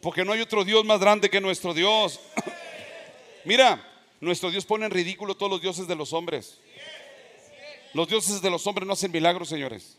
[0.00, 2.20] Porque no hay otro Dios más grande que nuestro Dios.
[3.44, 3.86] Mira,
[4.20, 6.58] nuestro Dios pone en ridículo todos los dioses de los hombres.
[7.92, 9.98] Los dioses de los hombres no hacen milagros, señores.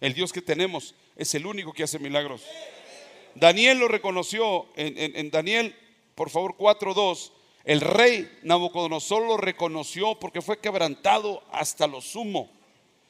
[0.00, 2.42] El Dios que tenemos es el único que hace milagros.
[3.34, 5.74] Daniel lo reconoció en, Daniel,
[6.14, 7.32] por favor, 4.2.
[7.66, 12.50] El rey Nabucodonosor lo reconoció porque fue quebrantado hasta lo sumo.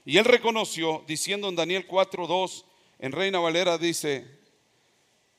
[0.05, 2.64] Y él reconoció, diciendo en Daniel 4.2,
[2.99, 4.27] en Reina Valera dice,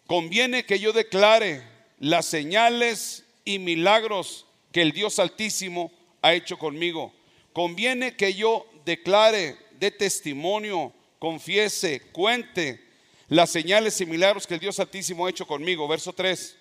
[0.05, 1.61] conviene que yo declare
[1.99, 7.11] las señales y milagros que el Dios Altísimo ha hecho conmigo.
[7.51, 12.83] Conviene que yo declare de testimonio confiese, cuente
[13.27, 15.87] las señales y milagros que el Dios Altísimo ha hecho conmigo.
[15.87, 16.55] Verso 3.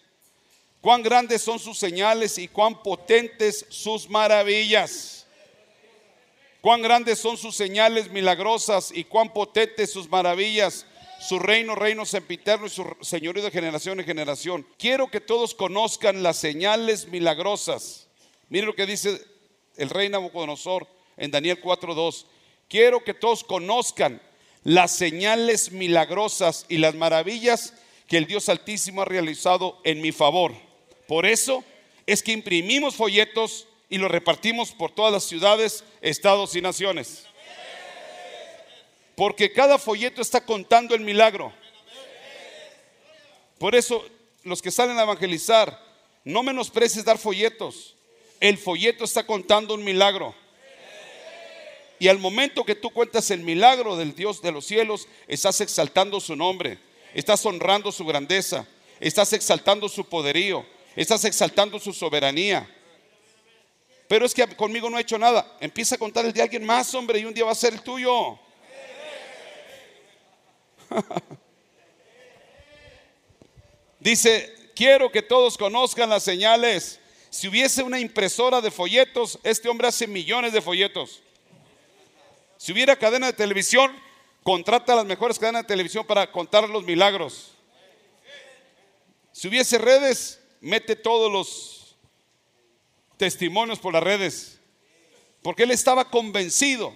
[0.86, 5.26] Cuán grandes son sus señales y cuán potentes sus maravillas.
[6.60, 10.86] Cuán grandes son sus señales milagrosas y cuán potentes sus maravillas.
[11.18, 14.64] Su reino, reino sempiterno y su señorío de generación en generación.
[14.78, 18.06] Quiero que todos conozcan las señales milagrosas.
[18.48, 19.20] Miren lo que dice
[19.76, 22.26] el rey Nabucodonosor en Daniel 4:2.
[22.68, 24.22] Quiero que todos conozcan
[24.62, 27.74] las señales milagrosas y las maravillas
[28.06, 30.65] que el Dios Altísimo ha realizado en mi favor.
[31.06, 31.64] Por eso
[32.06, 37.24] es que imprimimos folletos y los repartimos por todas las ciudades, estados y naciones.
[39.14, 41.52] Porque cada folleto está contando el milagro.
[43.58, 44.04] Por eso
[44.42, 45.80] los que salen a evangelizar,
[46.24, 47.94] no menosprecies dar folletos.
[48.40, 50.34] El folleto está contando un milagro.
[51.98, 56.20] Y al momento que tú cuentas el milagro del Dios de los cielos, estás exaltando
[56.20, 56.78] su nombre,
[57.14, 58.66] estás honrando su grandeza,
[59.00, 60.66] estás exaltando su poderío,
[61.02, 62.68] estás exaltando su soberanía.
[64.08, 65.56] Pero es que conmigo no ha hecho nada.
[65.60, 67.82] Empieza a contar el de alguien más, hombre, y un día va a ser el
[67.82, 68.38] tuyo.
[74.00, 77.00] Dice, quiero que todos conozcan las señales.
[77.30, 81.22] Si hubiese una impresora de folletos, este hombre hace millones de folletos.
[82.56, 83.94] Si hubiera cadena de televisión,
[84.42, 87.52] contrata a las mejores cadenas de televisión para contar los milagros.
[89.32, 91.96] Si hubiese redes, mete todos los
[93.16, 94.58] testimonios por las redes.
[95.42, 96.92] Porque él estaba convencido.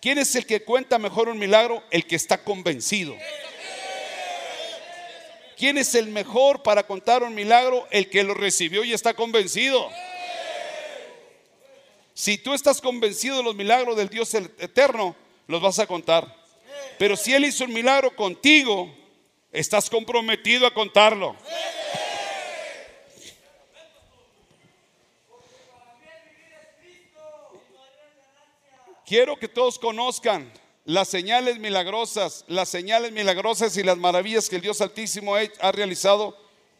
[0.00, 1.82] ¿Quién es el que cuenta mejor un milagro?
[1.90, 3.16] El que está convencido.
[5.56, 7.88] ¿Quién es el mejor para contar un milagro?
[7.90, 9.90] El que lo recibió y está convencido.
[12.12, 15.16] Si tú estás convencido de los milagros del Dios eterno,
[15.46, 16.36] los vas a contar.
[16.98, 18.94] Pero si Él hizo un milagro contigo,
[19.50, 21.34] estás comprometido a contarlo.
[29.08, 30.52] Quiero que todos conozcan
[30.84, 36.36] las señales milagrosas, las señales milagrosas y las maravillas que el Dios Altísimo ha realizado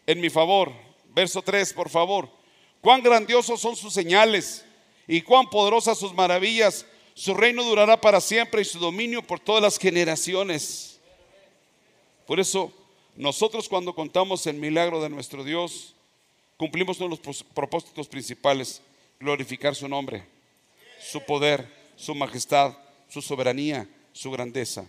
[0.06, 0.70] en mi favor.
[1.14, 2.28] Verso 3, por favor.
[2.82, 4.62] Cuán grandiosos son sus señales
[5.06, 6.84] y cuán poderosas sus maravillas.
[7.14, 11.00] Su reino durará para siempre y su dominio por todas las generaciones.
[12.26, 12.70] Por eso,
[13.16, 15.94] nosotros cuando contamos el milagro de nuestro Dios,
[16.58, 18.82] cumplimos todos los propósitos principales,
[19.18, 20.26] glorificar su nombre,
[21.00, 22.72] su poder su majestad,
[23.08, 24.88] su soberanía, su grandeza.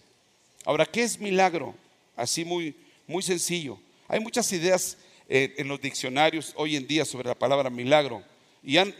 [0.63, 1.75] Ahora, ¿qué es milagro?
[2.15, 2.75] Así muy,
[3.07, 3.79] muy sencillo.
[4.07, 8.23] Hay muchas ideas eh, en los diccionarios hoy en día sobre la palabra milagro
[8.61, 8.95] y le, han,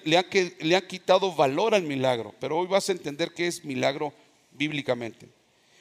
[0.60, 4.14] le han quitado valor al milagro, pero hoy vas a entender qué es milagro
[4.52, 5.28] bíblicamente.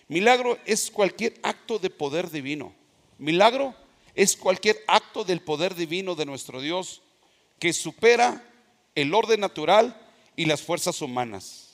[0.08, 2.74] Milagro es cualquier acto de poder divino.
[3.18, 3.74] Milagro
[4.14, 7.02] es cualquier acto del poder divino de nuestro Dios
[7.58, 8.44] que supera
[8.94, 9.96] el orden natural
[10.36, 11.67] y las fuerzas humanas.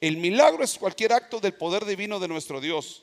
[0.00, 3.02] El milagro es cualquier acto del poder divino de nuestro Dios,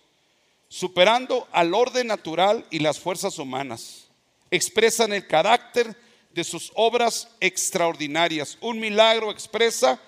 [0.67, 4.05] superando al orden natural y las fuerzas humanas.
[4.51, 5.95] Expresan el carácter
[6.31, 8.57] de sus obras extraordinarias.
[8.61, 9.99] Un milagro expresa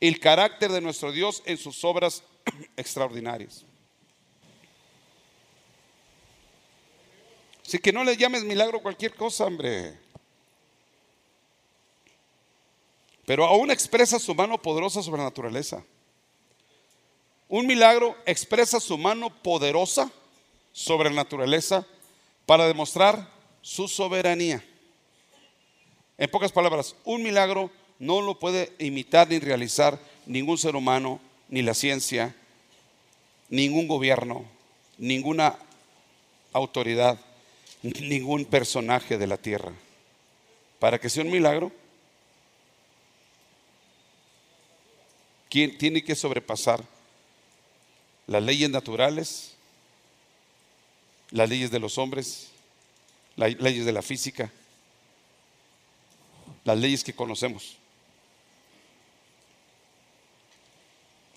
[0.00, 2.22] el carácter de nuestro Dios en sus obras
[2.76, 3.64] extraordinarias.
[7.66, 9.98] Así que no le llames milagro cualquier cosa, hombre.
[13.24, 15.82] Pero aún expresa su mano poderosa sobre la naturaleza.
[17.48, 20.10] Un milagro expresa su mano poderosa
[20.72, 21.86] sobre la naturaleza
[22.46, 23.28] para demostrar
[23.62, 24.64] su soberanía.
[26.16, 31.62] En pocas palabras, un milagro no lo puede imitar ni realizar ningún ser humano, ni
[31.62, 32.34] la ciencia,
[33.50, 34.44] ningún gobierno,
[34.98, 35.58] ninguna
[36.52, 37.18] autoridad,
[37.82, 39.72] ningún personaje de la tierra.
[40.78, 41.72] Para que sea un milagro,
[45.48, 46.93] ¿quién tiene que sobrepasar
[48.26, 49.54] las leyes naturales,
[51.30, 52.48] las leyes de los hombres,
[53.36, 54.50] las leyes de la física,
[56.64, 57.76] las leyes que conocemos.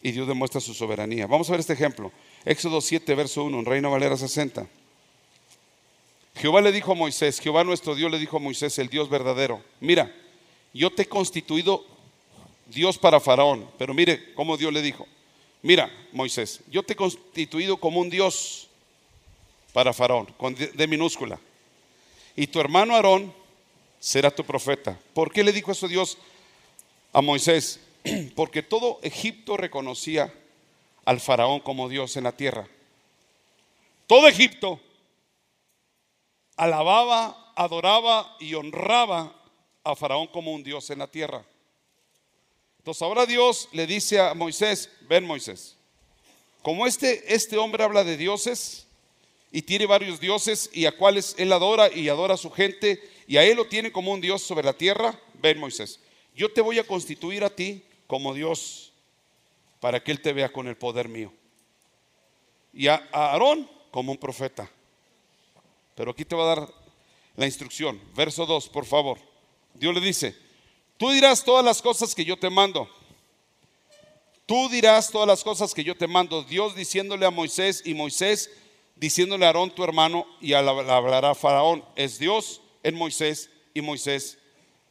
[0.02, 1.28] Y Dios demuestra su soberanía.
[1.28, 2.12] Vamos a ver este ejemplo.
[2.45, 4.67] Éxodo 7, verso 1, en Reino Valera 60.
[6.36, 9.63] Jehová le dijo a Moisés, Jehová nuestro Dios le dijo a Moisés, el Dios verdadero,
[9.80, 10.13] mira,
[10.71, 11.84] yo te he constituido
[12.67, 15.08] Dios para Faraón, pero mire cómo Dios le dijo,
[15.67, 18.69] mira, Moisés, yo te he constituido como un Dios
[19.73, 21.38] para Faraón, con de minúscula.
[22.38, 23.34] Y tu hermano Aarón
[23.99, 24.97] será tu profeta.
[25.13, 26.17] ¿Por qué le dijo eso Dios
[27.12, 27.82] a Moisés?
[28.36, 30.34] Porque todo Egipto reconocía
[31.03, 32.65] al faraón como Dios en la tierra.
[34.08, 34.80] Todo Egipto
[36.56, 39.36] alababa, adoraba y honraba
[39.84, 41.43] a faraón como un Dios en la tierra.
[42.88, 45.76] Entonces ahora Dios le dice a Moisés, ven Moisés,
[46.62, 48.88] como este, este hombre habla de dioses
[49.52, 53.36] y tiene varios dioses y a cuales él adora y adora a su gente y
[53.36, 56.00] a él lo tiene como un Dios sobre la tierra, ven Moisés,
[56.34, 58.93] yo te voy a constituir a ti como Dios
[59.82, 61.34] para que él te vea con el poder mío.
[62.71, 64.71] Y a Aarón como un profeta.
[65.93, 66.73] Pero aquí te va a dar
[67.36, 68.00] la instrucción.
[68.15, 69.19] Verso 2, por favor.
[69.73, 70.46] Dios le dice,
[70.97, 72.89] Tú dirás todas las cosas que yo te mando.
[74.48, 76.43] Tú dirás todas las cosas que yo te mando.
[76.43, 78.50] Dios diciéndole a Moisés y Moisés
[78.95, 81.85] diciéndole a Aarón tu hermano y hablará Faraón.
[81.95, 84.39] Es Dios en Moisés y Moisés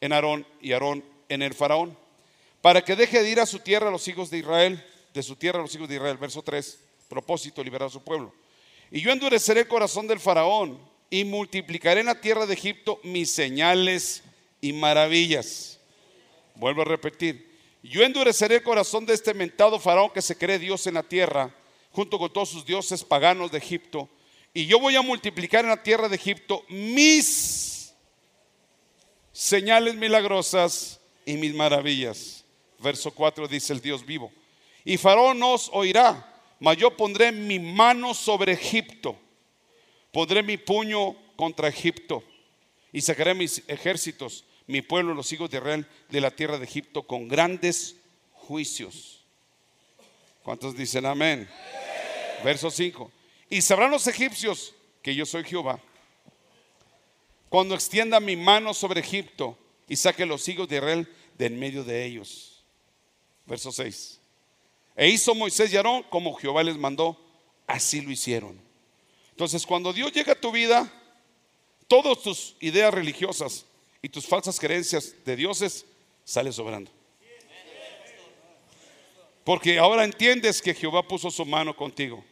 [0.00, 1.98] en Aarón y Aarón en el Faraón.
[2.62, 5.34] Para que deje de ir a su tierra a los hijos de Israel, de su
[5.34, 6.18] tierra a los hijos de Israel.
[6.18, 6.78] Verso 3.
[7.08, 8.32] Propósito, liberar a su pueblo.
[8.92, 10.78] Y yo endureceré el corazón del Faraón
[11.10, 14.22] y multiplicaré en la tierra de Egipto mis señales
[14.60, 15.75] y maravillas
[16.56, 17.54] Vuelvo a repetir.
[17.82, 21.54] Yo endureceré el corazón de este mentado faraón que se cree Dios en la tierra,
[21.92, 24.08] junto con todos sus dioses paganos de Egipto.
[24.52, 27.94] Y yo voy a multiplicar en la tierra de Egipto mis
[29.32, 32.44] señales milagrosas y mis maravillas.
[32.78, 34.32] Verso 4 dice el Dios vivo.
[34.84, 39.18] Y Faraón nos oirá, mas yo pondré mi mano sobre Egipto,
[40.12, 42.24] pondré mi puño contra Egipto
[42.92, 47.02] y sacaré mis ejércitos, mi pueblo, los hijos de Israel, de la tierra de Egipto
[47.04, 47.96] con grandes
[48.32, 49.24] juicios.
[50.42, 51.48] ¿Cuántos dicen amén?
[52.44, 53.10] Verso 5.
[53.50, 55.80] Y sabrán los egipcios que yo soy Jehová.
[57.48, 59.56] Cuando extienda mi mano sobre Egipto
[59.88, 61.08] y saque los hijos de Israel
[61.38, 62.64] de en medio de ellos.
[63.46, 64.20] Verso 6.
[64.96, 67.20] E hizo Moisés y Aarón como Jehová les mandó,
[67.66, 68.58] así lo hicieron.
[69.30, 70.90] Entonces, cuando Dios llega a tu vida,
[71.86, 73.66] todas tus ideas religiosas
[74.06, 75.84] y tus falsas creencias de dioses
[76.24, 76.92] salen sobrando.
[79.42, 82.24] Porque ahora entiendes que Jehová puso su mano contigo.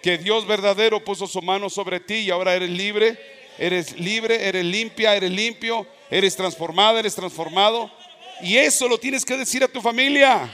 [0.00, 3.18] Que Dios verdadero puso su mano sobre ti y ahora eres libre,
[3.58, 7.90] eres libre, eres limpia, eres limpio, eres transformada, eres transformado.
[8.40, 10.48] Y eso lo tienes que decir a tu familia.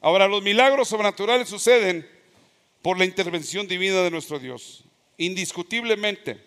[0.00, 2.10] Ahora, los milagros sobrenaturales suceden
[2.82, 4.82] por la intervención divina de nuestro Dios.
[5.18, 6.44] Indiscutiblemente,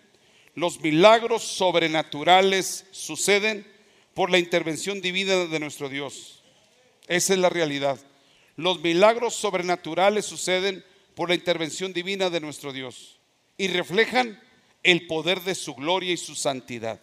[0.54, 3.66] los milagros sobrenaturales suceden
[4.14, 6.42] por la intervención divina de nuestro Dios.
[7.06, 8.00] Esa es la realidad.
[8.56, 13.18] Los milagros sobrenaturales suceden por la intervención divina de nuestro Dios
[13.58, 14.40] y reflejan
[14.82, 17.00] el poder de su gloria y su santidad.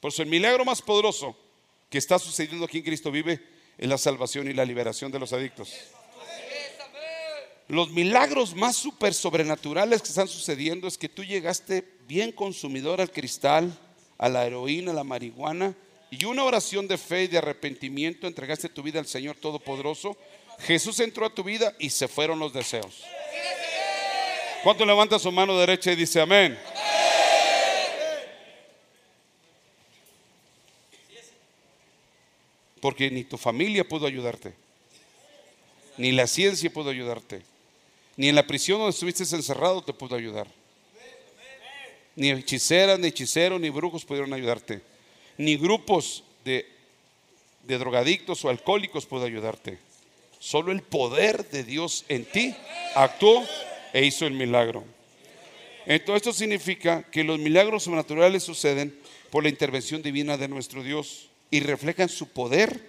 [0.00, 1.36] Por eso el milagro más poderoso
[1.90, 3.42] que está sucediendo aquí en Cristo vive
[3.76, 5.72] es la salvación y la liberación de los adictos.
[7.68, 13.10] Los milagros más super sobrenaturales que están sucediendo es que tú llegaste bien consumidor al
[13.10, 13.76] cristal,
[14.18, 15.74] a la heroína, a la marihuana,
[16.10, 20.16] y una oración de fe y de arrepentimiento entregaste tu vida al Señor Todopoderoso.
[20.60, 23.02] Jesús entró a tu vida y se fueron los deseos.
[24.62, 26.56] ¿Cuánto levanta su mano derecha y dice amén?
[32.80, 34.54] Porque ni tu familia pudo ayudarte,
[35.96, 37.42] ni la ciencia pudo ayudarte,
[38.16, 40.46] ni en la prisión donde estuviste encerrado te pudo ayudar.
[42.14, 44.80] Ni hechiceras, ni hechiceros, ni brujos pudieron ayudarte.
[45.36, 46.66] Ni grupos de,
[47.64, 49.78] de drogadictos o alcohólicos pudo ayudarte.
[50.38, 52.54] Solo el poder de Dios en ti
[52.94, 53.44] actuó
[53.92, 54.84] e hizo el milagro.
[55.84, 58.98] Entonces esto significa que los milagros sobrenaturales suceden
[59.30, 62.80] por la intervención divina de nuestro Dios y reflejan su poder,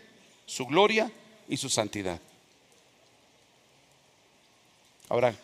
[0.45, 1.11] su gloria
[1.49, 2.19] y su santidad.
[5.09, 5.35] Ahora,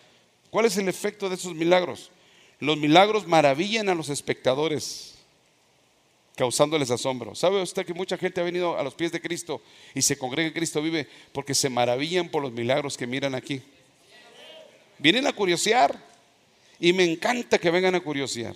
[0.50, 2.12] ¿cuál es el efecto de esos milagros?
[2.60, 5.16] Los milagros maravillan a los espectadores,
[6.36, 7.36] causándoles asombro.
[7.36, 9.62] ¿Sabe usted que mucha gente ha venido a los pies de Cristo
[9.94, 13.62] y se congrega en Cristo vive porque se maravillan por los milagros que miran aquí?
[14.98, 15.98] Vienen a curiosear
[16.80, 18.56] y me encanta que vengan a curiosear.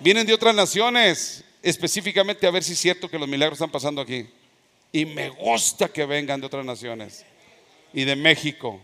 [0.00, 4.00] Vienen de otras naciones específicamente a ver si es cierto que los milagros están pasando
[4.00, 4.26] aquí.
[4.92, 7.24] Y me gusta que vengan de otras naciones
[7.92, 8.80] y de México.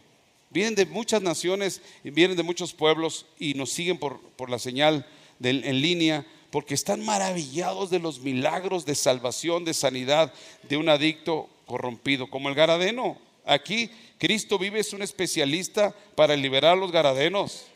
[0.50, 5.06] Vienen de muchas naciones, vienen de muchos pueblos y nos siguen por, la señal
[5.40, 10.32] en línea porque están maravillados de los milagros de salvación, de sanidad
[10.68, 13.16] de un adicto corrompido, como el Garadeno.
[13.46, 17.66] Aquí Cristo vive, es un especialista para liberar a los Garadenos.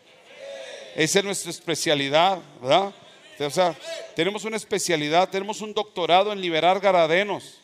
[0.97, 2.93] Esa es nuestra especialidad, ¿verdad?
[3.39, 3.77] O sea,
[4.15, 7.59] tenemos una especialidad, tenemos un doctorado en liberar garadenos.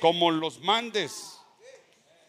[0.00, 1.33] Como los mandes,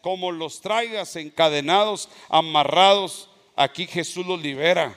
[0.06, 4.96] como los traigas encadenados, amarrados, aquí Jesús los libera.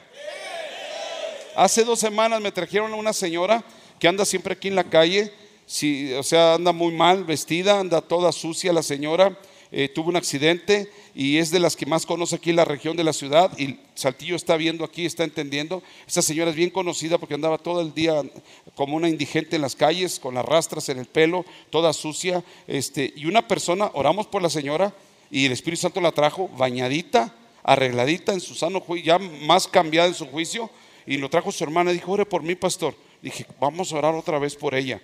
[1.56, 3.64] Hace dos semanas me trajeron a una señora
[3.98, 5.34] que anda siempre aquí en la calle,
[5.66, 9.36] si, o sea, anda muy mal vestida, anda toda sucia la señora,
[9.72, 13.04] eh, tuvo un accidente y es de las que más conoce aquí la región de
[13.04, 15.84] la ciudad y Saltillo está viendo aquí, está entendiendo.
[16.08, 18.22] Esa señora es bien conocida porque andaba todo el día
[18.74, 22.42] como una indigente en las calles, con las rastras en el pelo, toda sucia.
[22.68, 24.94] Este, y una persona, oramos por la señora
[25.30, 30.08] y el Espíritu Santo la trajo bañadita, arregladita en su sano juicio, ya más cambiada
[30.08, 30.70] en su juicio.
[31.06, 32.96] Y lo trajo su hermana y dijo, ore por mí, pastor.
[33.22, 35.02] Dije, vamos a orar otra vez por ella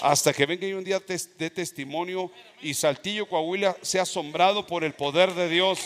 [0.00, 2.30] hasta que venga un día de testimonio
[2.60, 5.78] y Saltillo, Coahuila, sea asombrado por el poder de Dios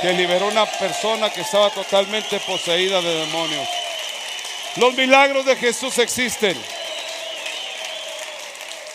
[0.00, 3.68] que liberó una persona que estaba totalmente poseída de demonios.
[4.76, 6.56] Los milagros de Jesús existen.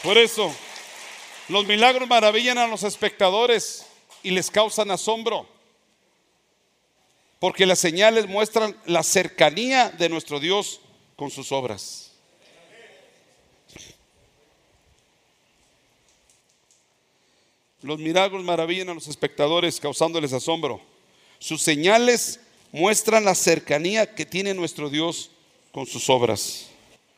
[0.02, 0.54] Por eso,
[1.50, 3.86] los milagros maravillan a los espectadores
[4.24, 5.48] y les causan asombro.
[7.40, 10.82] Porque las señales muestran la cercanía de nuestro Dios
[11.16, 12.05] con sus obras.
[17.86, 20.82] Los milagros maravillan a los espectadores causándoles asombro.
[21.38, 22.40] Sus señales
[22.72, 25.30] muestran la cercanía que tiene nuestro Dios
[25.72, 26.66] con sus obras.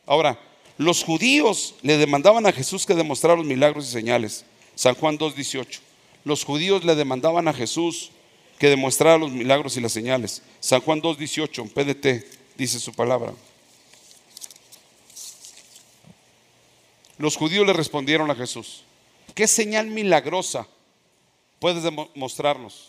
[0.04, 0.38] Ahora,
[0.76, 4.44] Los judíos le demandaban a Jesús que demostrara los milagros y señales.
[4.76, 5.80] San Juan 2.18.
[6.24, 8.10] Los judíos le demandaban a Jesús
[8.58, 10.42] que demostrara los milagros y las señales.
[10.60, 13.32] San Juan 2.18, en PDT, dice su palabra.
[17.16, 18.84] Los judíos le respondieron a Jesús,
[19.38, 20.66] ¿qué señal milagrosa
[21.60, 22.88] puedes demostrarnos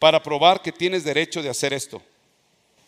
[0.00, 2.02] para probar que tienes derecho de hacer esto?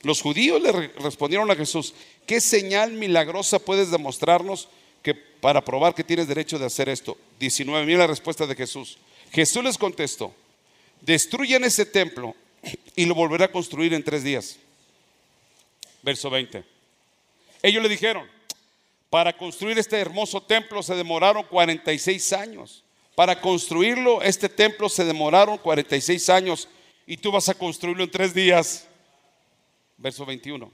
[0.02, 1.94] Los judíos le respondieron a Jesús,
[2.26, 4.68] ¿qué señal milagrosa puedes demostrarnos
[5.04, 7.16] que para probar que tienes derecho de hacer esto?
[7.38, 8.98] 19, mira la respuesta de Jesús.
[9.30, 10.34] Jesús les contestó,
[11.00, 12.34] destruyan ese templo
[12.96, 14.56] y lo volverá a construir en tres días.
[16.02, 16.64] Verso 20.
[17.62, 18.28] Ellos le dijeron,
[19.10, 22.84] para construir este hermoso templo se demoraron 46 años.
[23.14, 26.68] Para construirlo, este templo se demoraron 46 años
[27.06, 28.86] y tú vas a construirlo en tres días
[29.96, 30.70] verso 21.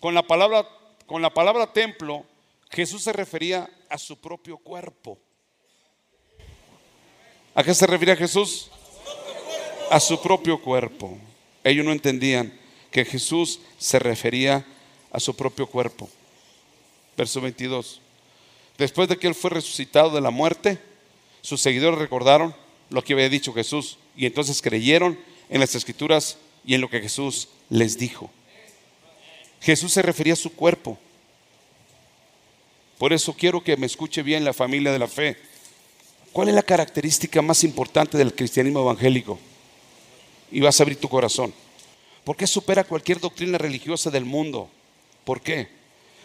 [0.00, 0.66] Con la palabra,
[1.06, 2.24] con la palabra templo,
[2.70, 5.18] Jesús se refería a su propio cuerpo.
[7.54, 8.70] ¿A qué se refería Jesús?
[9.90, 11.18] A su propio cuerpo.
[11.64, 12.56] Ellos no entendían
[12.90, 14.64] que Jesús se refería
[15.10, 16.08] a su propio cuerpo.
[17.18, 18.00] Verso 22.
[18.78, 20.78] Después de que Él fue resucitado de la muerte,
[21.42, 22.54] sus seguidores recordaron
[22.90, 25.18] lo que había dicho Jesús y entonces creyeron
[25.50, 28.30] en las escrituras y en lo que Jesús les dijo.
[29.60, 30.96] Jesús se refería a su cuerpo.
[32.98, 35.36] Por eso quiero que me escuche bien la familia de la fe.
[36.32, 39.40] ¿Cuál es la característica más importante del cristianismo evangélico?
[40.52, 41.52] Y vas a abrir tu corazón.
[42.22, 44.70] ¿Por qué supera cualquier doctrina religiosa del mundo?
[45.24, 45.77] ¿Por qué?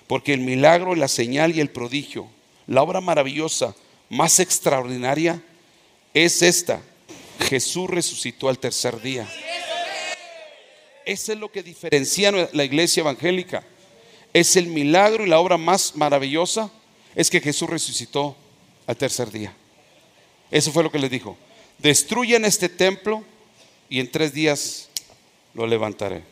[0.07, 2.27] Porque el milagro, la señal y el prodigio,
[2.67, 3.75] la obra maravillosa
[4.09, 5.41] más extraordinaria
[6.13, 6.81] es esta.
[7.39, 9.27] Jesús resucitó al tercer día.
[11.05, 13.63] Eso es lo que diferencia la iglesia evangélica.
[14.33, 16.71] Es el milagro y la obra más maravillosa
[17.15, 18.35] es que Jesús resucitó
[18.87, 19.53] al tercer día.
[20.49, 21.37] Eso fue lo que les dijo.
[21.77, 23.23] Destruyan este templo
[23.89, 24.89] y en tres días
[25.53, 26.23] lo levantaré.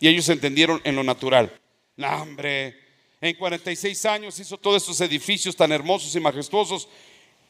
[0.00, 1.52] Y ellos entendieron en lo natural.
[1.96, 2.76] No, hombre,
[3.20, 6.88] en 46 años hizo todos esos edificios tan hermosos y majestuosos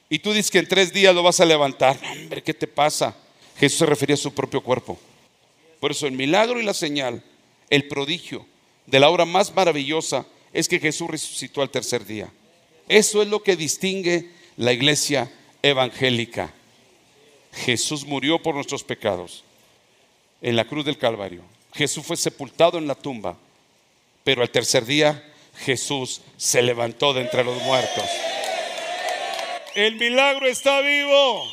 [0.09, 1.99] y tú dices que en tres días lo vas a levantar.
[2.13, 3.17] Hombre, ¿qué te pasa?
[3.59, 4.99] Jesús se refería a su propio cuerpo.
[5.81, 7.23] Por eso el milagro y la señal,
[7.71, 8.47] el prodigio
[8.87, 12.31] de la obra más maravillosa es que Jesús resucitó al tercer día.
[12.89, 15.31] Eso es lo que distingue la iglesia
[15.63, 16.53] evangélica.
[17.53, 19.43] Jesús murió por nuestros pecados
[20.41, 21.43] en la cruz del Calvario.
[21.75, 23.37] Jesús fue sepultado en la tumba,
[24.27, 25.23] pero al tercer día
[25.65, 28.05] Jesús se levantó de entre los muertos.
[29.77, 31.49] El milagro está vivo.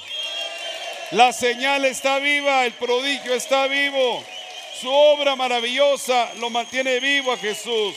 [1.12, 4.24] La señal está viva, el prodigio está vivo.
[4.82, 7.94] Su obra maravillosa lo mantiene vivo a Jesús.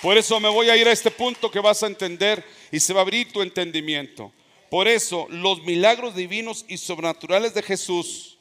[0.00, 2.42] Por eso me voy a ir a este punto que vas a entender
[2.72, 4.32] y se va a abrir tu entendimiento.
[4.70, 8.37] Por eso los milagros divinos y sobrenaturales de Jesús,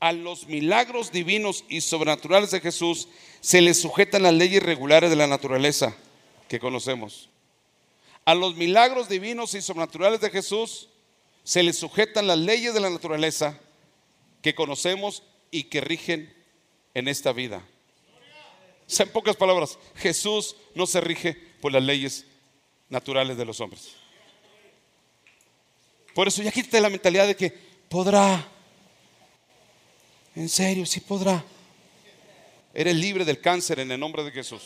[0.00, 3.08] a los milagros divinos y sobrenaturales de Jesús
[3.40, 5.96] se les sujetan las leyes regulares de la naturaleza
[6.48, 7.28] que conocemos.
[8.24, 10.88] A los milagros divinos y sobrenaturales de Jesús
[11.42, 13.58] se le sujetan las leyes de la naturaleza
[14.42, 16.34] que conocemos y que rigen
[16.94, 17.62] en esta vida.
[18.98, 22.26] en pocas palabras, Jesús no se rige por las leyes
[22.88, 23.92] naturales de los hombres.
[26.14, 27.50] Por eso ya quítate la mentalidad de que
[27.88, 28.50] podrá.
[30.36, 31.44] En serio, sí podrá.
[32.72, 34.62] Eres libre del cáncer en el nombre de Jesús.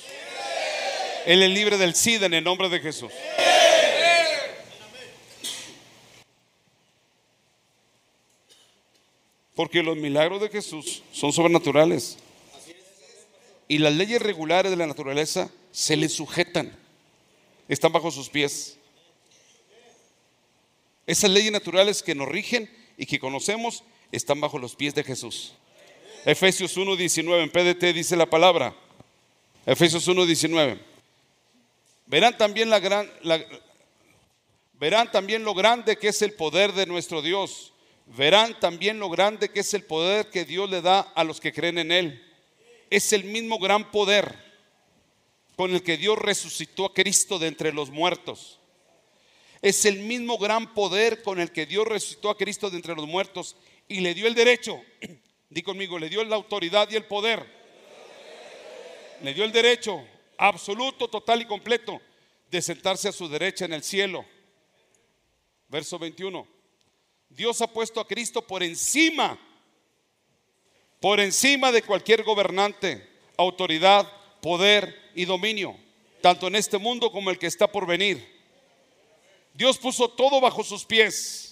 [1.27, 3.12] Él es libre del SIDA en el nombre de Jesús.
[9.55, 12.16] Porque los milagros de Jesús son sobrenaturales.
[13.66, 16.75] Y las leyes regulares de la naturaleza se le sujetan.
[17.69, 18.79] Están bajo sus pies.
[21.07, 23.83] Esas leyes naturales que nos rigen y que conocemos
[24.13, 25.53] están bajo los pies de Jesús.
[26.25, 28.75] Efesios 1.19 en PDT dice la palabra.
[29.67, 30.79] Efesios 1.19.
[32.07, 33.11] Verán también la gran
[34.75, 37.73] verán también lo grande que es el poder de nuestro Dios
[38.17, 41.53] verán también lo grande que es el poder que Dios le da a los que
[41.53, 42.25] creen en Él.
[42.91, 44.37] Es el mismo gran poder
[45.57, 48.59] con el que Dios resucitó a Cristo de entre los muertos.
[49.61, 53.07] Es el mismo gran poder con el que Dios resucitó a Cristo de entre los
[53.07, 53.57] muertos
[53.89, 54.80] y le dio el derecho,
[55.51, 57.45] di conmigo, le dio la autoridad y el poder.
[59.22, 62.01] Le dio el derecho absoluto, total y completo
[62.51, 64.24] de sentarse a su derecha en el cielo.
[65.68, 66.47] Verso 21.
[67.30, 69.39] Dios ha puesto a Cristo por encima,
[71.01, 74.11] por encima de cualquier gobernante, autoridad
[74.41, 75.76] poder y dominio,
[76.20, 78.39] tanto en este mundo como el que está por venir.
[79.53, 81.48] Dios puso todo bajo sus pies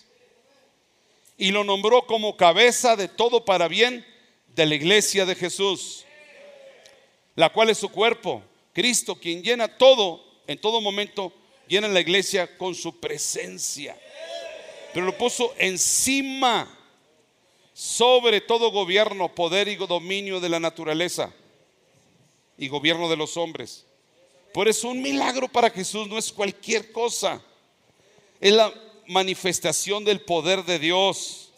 [1.39, 4.07] y lo nombró como cabeza de todo para bien
[4.49, 6.05] de la iglesia de Jesús,
[7.35, 11.33] la cual es su cuerpo, Cristo, quien llena todo en todo momento,
[11.69, 13.97] llena la iglesia con su presencia.
[14.93, 16.73] Pero lo puso encima
[17.75, 21.31] sobre todo gobierno, poder y dominio de la naturaleza
[22.57, 23.85] y gobierno de los hombres.
[24.55, 27.43] Por eso un milagro para Jesús no es cualquier cosa.
[28.41, 28.73] Es la
[29.09, 31.51] manifestación del poder de Dios,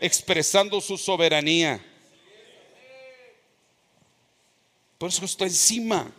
[0.00, 1.84] expresando su soberanía.
[4.98, 6.12] Por eso está encima.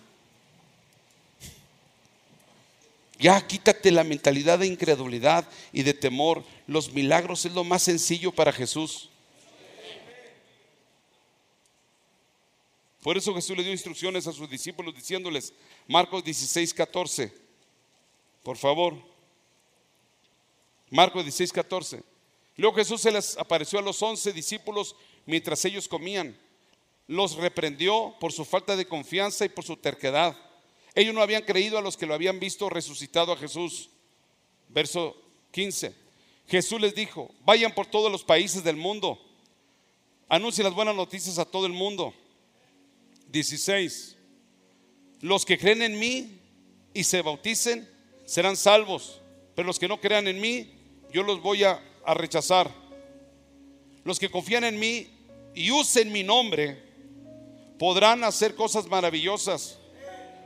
[3.20, 6.43] Ya quítate la mentalidad de incredulidad y de temor.
[6.66, 9.10] Los milagros es lo más sencillo para Jesús.
[13.04, 15.54] Por eso Jesús le dio instrucciones a sus discípulos diciéndoles,
[15.88, 17.34] Marcos 16, 14,
[18.43, 19.11] por favor.
[20.92, 22.04] Marcos 16, 14.
[22.58, 26.38] Luego Jesús se les apareció a los once discípulos mientras ellos comían.
[27.08, 30.38] Los reprendió por su falta de confianza y por su terquedad.
[30.94, 33.89] Ellos no habían creído a los que lo habían visto resucitado a Jesús.
[34.68, 35.16] Verso
[35.52, 35.96] 15.
[36.48, 39.18] Jesús les dijo, vayan por todos los países del mundo,
[40.28, 42.14] anuncien las buenas noticias a todo el mundo.
[43.30, 44.18] 16.
[45.22, 46.38] Los que creen en mí
[46.94, 47.89] y se bauticen
[48.26, 49.22] serán salvos,
[49.56, 50.80] pero los que no crean en mí,
[51.12, 51.80] yo los voy a,
[52.16, 52.70] rechazar.
[54.03, 55.07] Los que confían en mí
[55.53, 56.82] y usen mi nombre,
[57.78, 59.78] podrán hacer cosas maravillosas,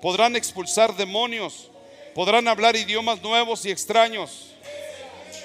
[0.01, 1.71] podrán expulsar demonios,
[2.13, 4.53] podrán hablar idiomas nuevos y extraños,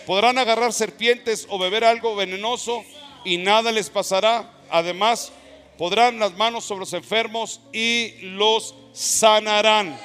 [0.06, 2.84] podrán agarrar serpientes o beber algo venenoso
[3.24, 4.50] y nada les pasará.
[4.68, 5.32] Además,
[5.78, 9.98] podrán las manos sobre los enfermos y los sanarán.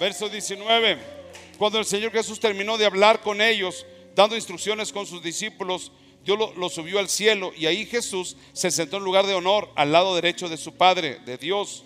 [0.00, 1.17] Verso 19.
[1.58, 3.84] Cuando el Señor Jesús terminó de hablar con ellos,
[4.14, 5.90] dando instrucciones con sus discípulos,
[6.24, 9.92] Dios lo, subió al cielo y ahí Jesús se sentó en lugar de honor al
[9.92, 11.84] lado derecho de su Padre, de Dios.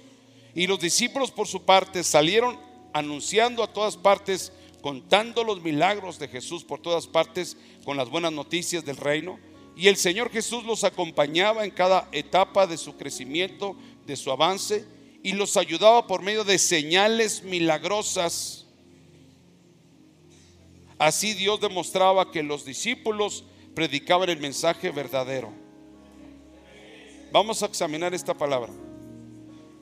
[0.55, 2.59] Y los discípulos por su parte salieron
[2.93, 4.53] anunciando a todas partes,
[4.83, 9.39] contando los milagros de Jesús por todas partes con las buenas noticias del reino.
[9.75, 13.75] Y el Señor Jesús los acompañaba en cada etapa de su crecimiento,
[14.07, 14.85] de su avance,
[15.23, 18.62] y los ayudaba por medio de señales milagrosas.
[21.03, 23.43] Así Dios demostraba que los discípulos
[23.75, 25.53] predicaban el mensaje verdadero.
[27.33, 28.73] Vamos a examinar esta palabra.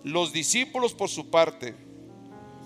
[0.02, 1.74] Los discípulos por su parte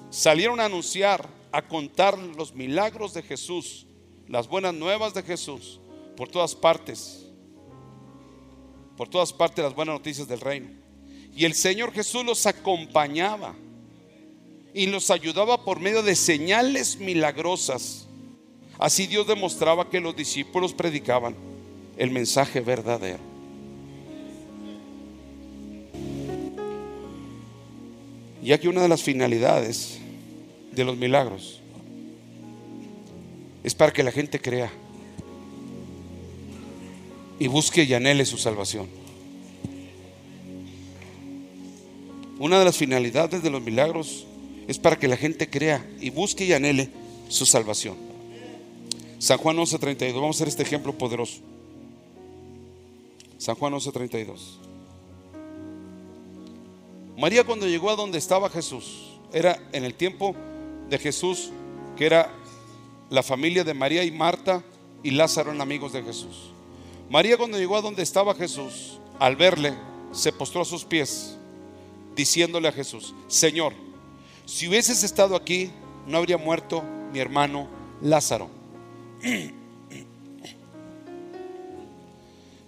[0.09, 3.89] salieron a anunciar, a contar los milagros de Jesús,
[4.29, 5.81] las buenas nuevas de Jesús
[6.17, 7.27] por todas partes,
[8.97, 10.71] por todas partes las buenas noticias del reino.
[11.35, 13.57] Y el Señor Jesús los acompañaba
[14.73, 18.07] y los ayudaba por medio de señales milagrosas.
[18.79, 21.35] Así Dios demostraba que los discípulos predicaban
[21.97, 23.21] el mensaje verdadero.
[28.43, 29.99] Y aquí una de las finalidades
[30.73, 31.61] de los milagros
[33.63, 34.71] es para que la gente crea
[37.39, 38.87] y busque y anhele su salvación.
[42.39, 44.27] Una de las finalidades de los milagros
[44.69, 46.91] es para que la gente crea y busque y anhele
[47.29, 48.14] su salvación.
[49.25, 51.41] San Juan 11:32, vamos a hacer este ejemplo poderoso.
[53.39, 54.59] San Juan 11:32.
[57.17, 60.37] María cuando llegó a donde estaba Jesús, era en el tiempo
[60.91, 61.53] de Jesús,
[61.97, 62.35] que era
[63.09, 64.63] la familia de María y Marta
[65.03, 66.51] y Lázaro eran amigos de Jesús.
[67.09, 69.73] María cuando llegó a donde estaba Jesús, al verle,
[70.13, 71.39] se postró a sus pies,
[72.15, 73.73] diciéndole a Jesús, Señor,
[74.45, 75.71] si hubieses estado aquí,
[76.07, 77.69] no habría muerto mi hermano
[78.03, 78.54] Lázaro.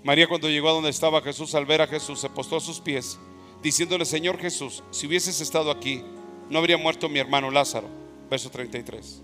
[0.03, 2.81] María cuando llegó a donde estaba Jesús, al ver a Jesús, se postró a sus
[2.81, 3.19] pies,
[3.63, 6.03] diciéndole, Señor Jesús, si hubieses estado aquí,
[6.49, 7.89] no habría muerto mi hermano Lázaro.
[8.31, 9.23] Verso 33.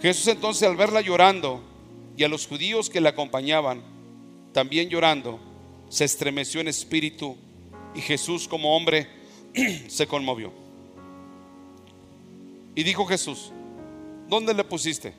[0.00, 1.62] Jesús entonces al verla llorando
[2.16, 3.82] y a los judíos que la acompañaban,
[4.52, 5.38] también llorando,
[5.88, 7.36] se estremeció en espíritu
[7.94, 9.08] y Jesús como hombre
[9.88, 10.52] se conmovió.
[12.74, 13.50] Y dijo Jesús,
[14.28, 15.14] ¿dónde le pusiste?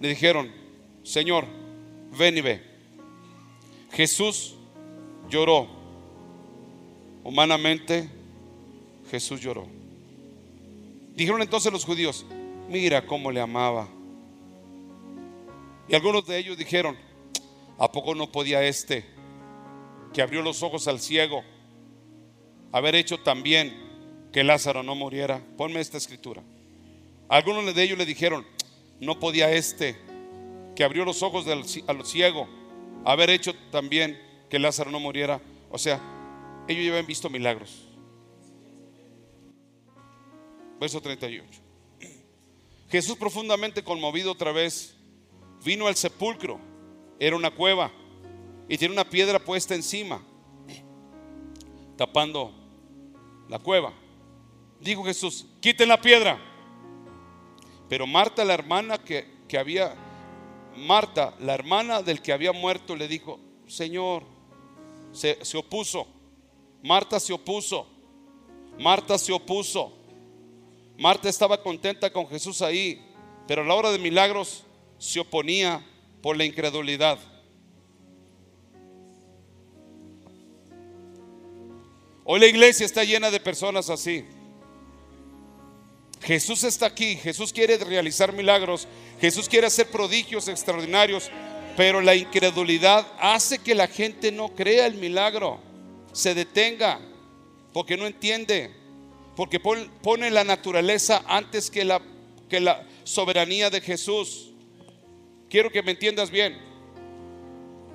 [0.00, 0.52] Le dijeron,
[1.02, 1.46] Señor,
[2.16, 2.62] ven y ve.
[3.92, 4.56] Jesús
[5.28, 5.68] lloró.
[7.24, 8.08] Humanamente,
[9.10, 9.66] Jesús lloró.
[11.14, 12.26] Dijeron entonces los judíos,
[12.68, 13.88] mira cómo le amaba.
[15.88, 16.96] Y algunos de ellos dijeron,
[17.78, 19.04] ¿A poco no podía este
[20.12, 21.44] que abrió los ojos al ciego
[22.72, 23.74] haber hecho también
[24.32, 25.42] que Lázaro no muriera.
[25.56, 26.42] Ponme esta escritura.
[27.28, 28.46] Algunos de ellos le dijeron,
[29.00, 29.96] no podía este
[30.74, 32.48] que abrió los ojos al ciego
[33.06, 34.20] haber hecho también
[34.50, 35.40] que Lázaro no muriera.
[35.70, 36.00] O sea,
[36.66, 37.86] ellos ya habían visto milagros.
[40.80, 41.60] Verso 38.
[42.90, 44.96] Jesús profundamente conmovido otra vez,
[45.64, 46.58] vino al sepulcro.
[47.18, 47.92] Era una cueva
[48.68, 50.22] y tiene una piedra puesta encima,
[51.96, 52.52] tapando
[53.48, 53.92] la cueva.
[54.80, 56.38] Dijo Jesús, quiten la piedra.
[57.88, 59.94] Pero Marta, la hermana que, que había,
[60.76, 64.24] Marta, la hermana del que había muerto, le dijo, Señor,
[65.12, 66.06] se, se opuso.
[66.82, 67.86] Marta se opuso.
[68.78, 69.92] Marta se opuso.
[70.98, 73.04] Marta estaba contenta con Jesús ahí,
[73.46, 74.64] pero a la hora de milagros
[74.98, 75.84] se oponía
[76.22, 77.18] por la incredulidad.
[82.24, 84.24] Hoy la iglesia está llena de personas así.
[86.26, 88.88] Jesús está aquí, Jesús quiere realizar milagros,
[89.20, 91.30] Jesús quiere hacer prodigios extraordinarios,
[91.76, 95.60] pero la incredulidad hace que la gente no crea el milagro,
[96.10, 96.98] se detenga,
[97.72, 98.74] porque no entiende,
[99.36, 102.02] porque pone la naturaleza antes que la,
[102.48, 104.50] que la soberanía de Jesús.
[105.48, 106.58] Quiero que me entiendas bien.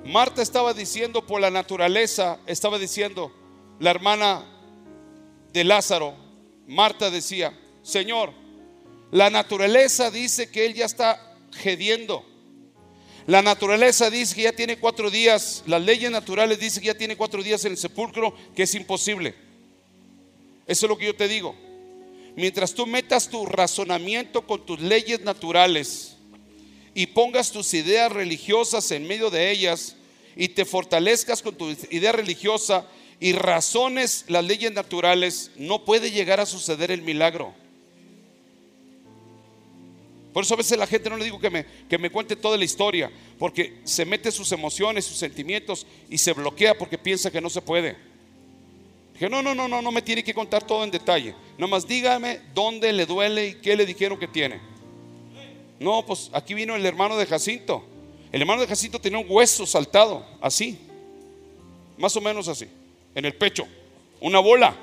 [0.06, 3.30] Marta estaba diciendo por la naturaleza, estaba diciendo,
[3.78, 4.46] la hermana
[5.52, 6.14] de Lázaro,
[6.66, 8.32] Marta decía, Señor,
[9.10, 12.24] la naturaleza dice que él ya está gediendo.
[13.26, 17.16] La naturaleza dice que ya tiene cuatro días, las leyes naturales dicen que ya tiene
[17.16, 19.34] cuatro días en el sepulcro, que es imposible.
[20.66, 21.54] Eso es lo que yo te digo.
[22.34, 26.16] Mientras tú metas tu razonamiento con tus leyes naturales
[26.94, 29.96] y pongas tus ideas religiosas en medio de ellas
[30.34, 32.86] y te fortalezcas con tu idea religiosa
[33.20, 37.54] y razones las leyes naturales, no puede llegar a suceder el milagro.
[40.32, 42.56] Por eso a veces la gente no le digo que me, que me cuente toda
[42.56, 47.40] la historia, porque se mete sus emociones, sus sentimientos y se bloquea porque piensa que
[47.40, 47.96] no se puede.
[49.12, 51.34] Dije, no, no, no, no, no me tiene que contar todo en detalle.
[51.58, 54.58] Nomás dígame dónde le duele y qué le dijeron que tiene.
[55.78, 57.84] No, pues aquí vino el hermano de Jacinto.
[58.30, 60.78] El hermano de Jacinto tenía un hueso saltado, así,
[61.98, 62.66] más o menos así,
[63.14, 63.66] en el pecho,
[64.18, 64.74] una bola.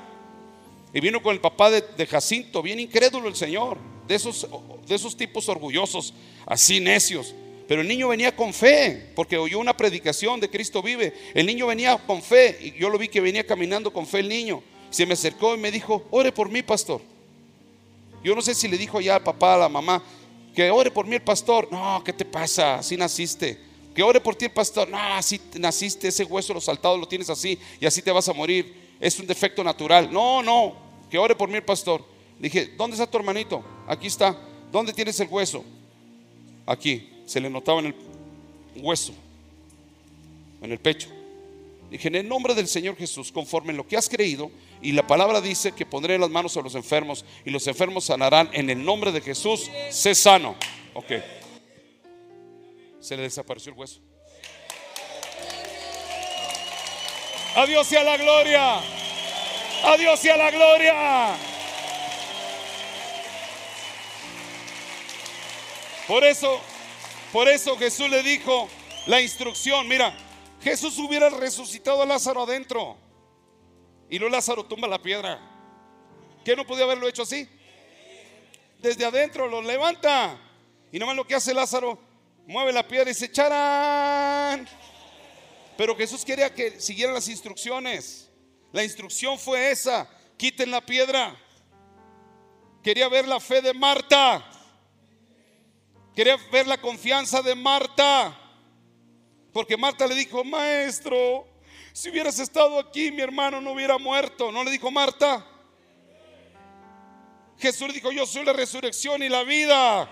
[0.94, 4.46] Y vino con el papá de, de Jacinto, bien incrédulo el Señor de esos,
[4.86, 6.14] de esos tipos orgullosos,
[6.46, 7.34] así necios.
[7.68, 11.14] Pero el niño venía con fe, porque oyó una predicación de Cristo vive.
[11.34, 14.28] El niño venía con fe, y yo lo vi que venía caminando con fe el
[14.28, 14.62] niño.
[14.90, 17.00] Se me acercó y me dijo, ore por mí, pastor.
[18.24, 20.02] Yo no sé si le dijo ya al papá, a la mamá,
[20.54, 21.68] que ore por mí el pastor.
[21.70, 22.76] No, ¿qué te pasa?
[22.76, 23.58] Así naciste.
[23.94, 24.88] Que ore por ti el pastor.
[24.88, 28.32] No, así naciste, ese hueso lo saltado lo tienes así y así te vas a
[28.32, 28.74] morir.
[28.98, 30.12] Es un defecto natural.
[30.12, 30.74] No, no,
[31.08, 32.04] que ore por mí el pastor.
[32.40, 33.62] Dije, ¿dónde está tu hermanito?
[33.86, 34.36] Aquí está.
[34.72, 35.64] ¿Dónde tienes el hueso?
[36.66, 37.06] Aquí.
[37.26, 37.94] Se le notaba en el
[38.82, 39.12] hueso,
[40.60, 41.08] en el pecho.
[41.90, 44.50] Dije, en el nombre del Señor Jesús, conforme en lo que has creído,
[44.82, 48.50] y la palabra dice que pondré las manos a los enfermos y los enfermos sanarán
[48.52, 50.56] en el nombre de Jesús, sé sano.
[50.94, 51.12] Ok.
[52.98, 54.00] Se le desapareció el hueso.
[57.54, 58.80] Adiós y a la gloria.
[59.84, 61.49] Adiós y a la gloria.
[66.10, 66.60] Por eso,
[67.32, 68.68] por eso Jesús le dijo
[69.06, 70.12] la instrucción, mira,
[70.60, 72.98] Jesús hubiera resucitado a Lázaro adentro
[74.08, 75.38] y luego Lázaro tumba la piedra.
[76.44, 77.48] ¿Qué no podía haberlo hecho así?
[78.80, 80.36] Desde adentro lo levanta
[80.90, 81.96] y nomás lo que hace Lázaro,
[82.44, 84.68] mueve la piedra y se echarán.
[85.76, 88.28] Pero Jesús quería que siguieran las instrucciones.
[88.72, 91.36] La instrucción fue esa, quiten la piedra.
[92.82, 94.56] Quería ver la fe de Marta.
[96.14, 98.36] Quería ver la confianza de Marta.
[99.52, 101.46] Porque Marta le dijo, maestro,
[101.92, 104.52] si hubieras estado aquí, mi hermano no hubiera muerto.
[104.52, 105.46] ¿No le dijo Marta?
[107.58, 110.08] Jesús le dijo, yo soy la resurrección y la vida.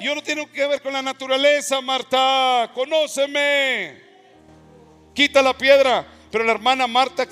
[0.00, 2.70] Yo no tengo que ver con la naturaleza, Marta.
[2.74, 4.02] Conóceme.
[5.14, 6.06] Quita la piedra.
[6.30, 7.26] Pero la hermana Marta,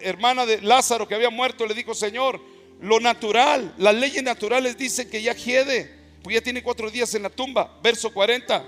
[0.00, 2.40] hermana de Lázaro que había muerto, le dijo, Señor,
[2.80, 5.97] lo natural, las leyes naturales dicen que ya quiere
[6.28, 7.78] pues ya tiene cuatro días en la tumba.
[7.82, 8.62] Verso 40.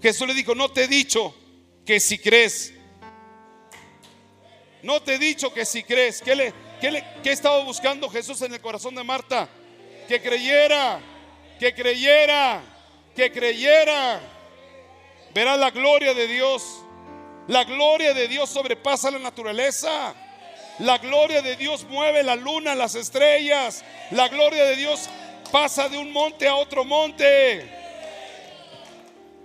[0.00, 1.34] Jesús le dijo, no te he dicho
[1.84, 2.72] que si crees.
[4.80, 6.22] No te he dicho que si crees.
[6.22, 9.48] ¿Qué, le, qué, estaba buscando Jesús en el corazón de Marta?
[10.06, 11.00] Que creyera,
[11.58, 12.62] que creyera,
[13.16, 14.20] que creyera.
[15.34, 16.62] Verá la gloria de Dios.
[17.48, 20.14] La gloria de Dios sobrepasa la naturaleza.
[20.78, 23.84] La gloria de Dios mueve la luna, las estrellas.
[24.12, 25.10] La gloria de Dios
[25.54, 27.64] pasa de un monte a otro monte.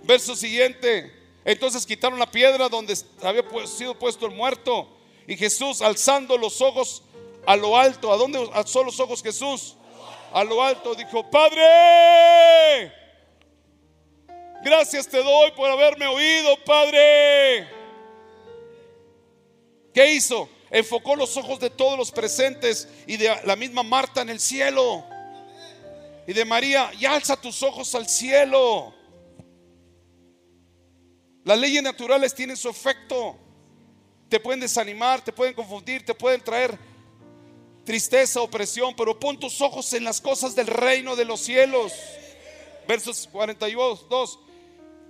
[0.02, 1.08] Verso siguiente.
[1.44, 4.88] Entonces quitaron la piedra donde había sido puesto el muerto.
[5.28, 7.04] Y Jesús, alzando los ojos
[7.46, 9.76] a lo alto, ¿a dónde alzó los ojos Jesús?
[10.32, 12.92] A lo alto, dijo: Padre,
[14.64, 17.68] gracias te doy por haberme oído, Padre.
[19.94, 20.48] ¿Qué hizo?
[20.70, 25.04] Enfocó los ojos de todos los presentes y de la misma Marta en el cielo.
[26.26, 28.94] Y de María, y alza tus ojos al cielo.
[31.44, 33.36] Las leyes naturales tienen su efecto.
[34.28, 36.78] Te pueden desanimar, te pueden confundir, te pueden traer
[37.84, 41.92] tristeza, opresión, pero pon tus ojos en las cosas del reino de los cielos.
[42.86, 44.06] Versos 42.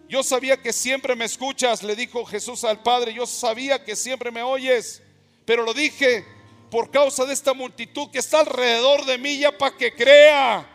[0.08, 4.30] Yo sabía que siempre me escuchas, le dijo Jesús al Padre, yo sabía que siempre
[4.30, 5.02] me oyes,
[5.44, 6.24] pero lo dije
[6.70, 10.69] por causa de esta multitud que está alrededor de mí ya para que crea.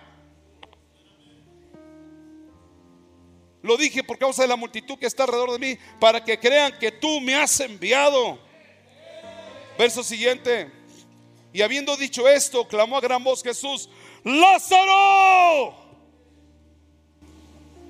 [3.66, 6.78] Lo dije por causa de la multitud que está alrededor de mí, para que crean
[6.78, 8.38] que tú me has enviado.
[9.76, 10.72] Verso siguiente.
[11.52, 13.90] Y habiendo dicho esto, clamó a gran voz Jesús,
[14.24, 15.74] Lázaro.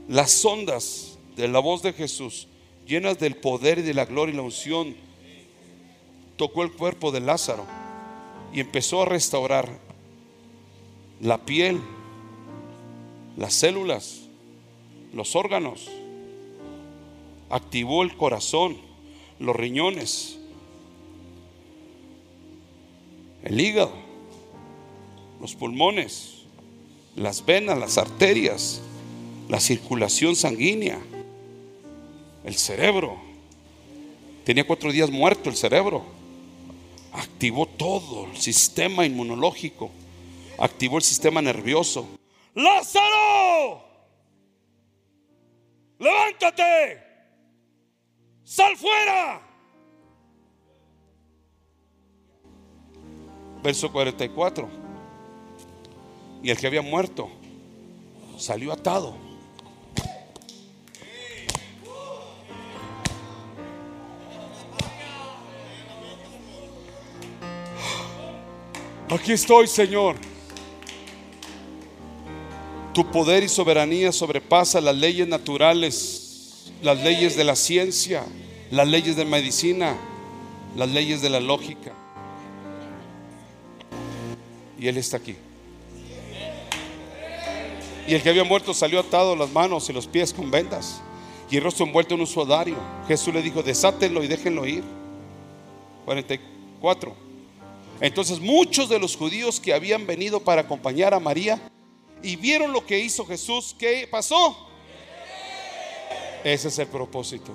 [0.08, 2.48] Las ondas de la voz de Jesús,
[2.88, 4.96] llenas del poder y de la gloria y la unción,
[6.38, 7.66] tocó el cuerpo de Lázaro
[8.54, 9.78] y empezó a restaurar
[11.20, 11.82] la piel,
[13.36, 14.25] las células,
[15.16, 15.90] los órganos,
[17.50, 18.78] activó el corazón,
[19.40, 20.38] los riñones,
[23.44, 23.94] el hígado,
[25.40, 26.42] los pulmones,
[27.16, 28.82] las venas, las arterias,
[29.48, 31.00] la circulación sanguínea,
[32.44, 33.16] el cerebro.
[34.44, 36.04] Tenía cuatro días muerto el cerebro.
[37.14, 39.92] Activó todo el sistema inmunológico.
[40.58, 42.06] Activó el sistema nervioso.
[42.54, 43.85] Lázaro,
[46.06, 47.04] levántate,
[48.44, 49.42] sal fuera.
[53.64, 54.70] Verso 44.
[56.44, 57.30] Y el que había muerto
[58.38, 59.16] salió atado.
[69.10, 70.16] Aquí estoy, Señor.
[72.96, 78.24] Tu poder y soberanía sobrepasa las leyes naturales, las leyes de la ciencia,
[78.72, 79.98] las leyes de medicina,
[80.78, 81.92] las leyes de la lógica.
[84.80, 85.36] Y Él está aquí.
[88.08, 91.02] Y el que había muerto salió atado las manos y los pies con vendas
[91.52, 92.78] y el rostro envuelto en un sudario.
[93.10, 94.86] Jesús le dijo, desátenlo y déjenlo ir.
[96.06, 97.14] 44.
[98.00, 101.60] Entonces muchos de los judíos que habían venido para acompañar a María
[102.24, 104.58] y vieron lo que hizo Jesús, ¿qué pasó?
[106.44, 107.52] Ese es el propósito.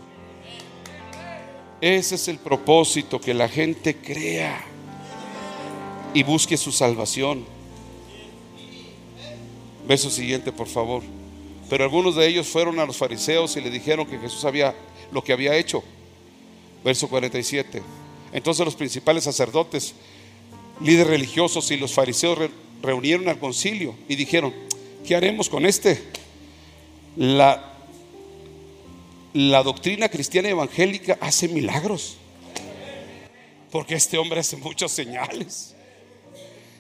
[1.81, 4.65] Ese es el propósito, que la gente crea
[6.13, 7.45] y busque su salvación.
[9.87, 11.03] Verso siguiente, por favor.
[11.69, 14.75] Pero algunos de ellos fueron a los fariseos y le dijeron que Jesús había
[15.13, 15.83] lo que había hecho.
[16.85, 17.83] Verso 47.
[18.33, 19.95] Entonces los principales sacerdotes,
[20.81, 22.51] líderes religiosos y los fariseos
[22.83, 24.55] reunieron al concilio y dijeron,
[25.07, 26.03] ¿qué haremos con este?
[27.17, 27.65] La,
[29.33, 32.17] doctrina cristiana evangélica hace milagros.
[33.71, 35.75] Porque este hombre hace muchas señales.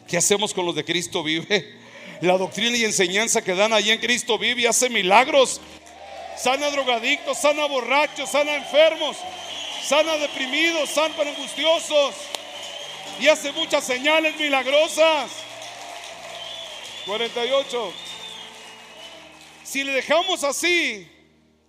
[0.08, 1.78] ¿Qué hacemos con los de Cristo vive?
[2.20, 5.60] La doctrina y enseñanza que dan allí en Cristo vive y hace milagros.
[6.36, 9.16] Sana drogadictos, sana borrachos, sana enfermos,
[9.86, 12.14] sana deprimidos, sana angustiosos.
[13.20, 15.30] Y hace muchas señales milagrosas.
[17.06, 17.92] 48.
[19.64, 21.08] Si le dejamos así,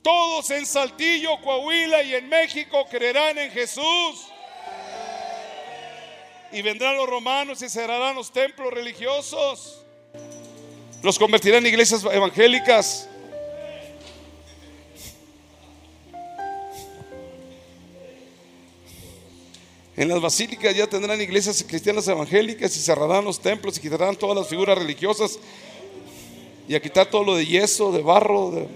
[0.01, 4.27] todos en Saltillo, Coahuila y en México creerán en Jesús.
[6.51, 9.83] Y vendrán los romanos y cerrarán los templos religiosos.
[11.03, 13.07] Los convertirán en iglesias evangélicas.
[20.01, 24.35] En las basílicas ya tendrán iglesias cristianas evangélicas y cerrarán los templos y quitarán todas
[24.35, 25.37] las figuras religiosas
[26.67, 28.67] y a quitar todo lo de yeso, de barro,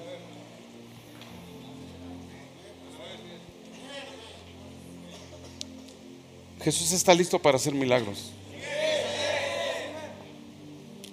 [6.64, 8.30] Jesús está listo para hacer milagros.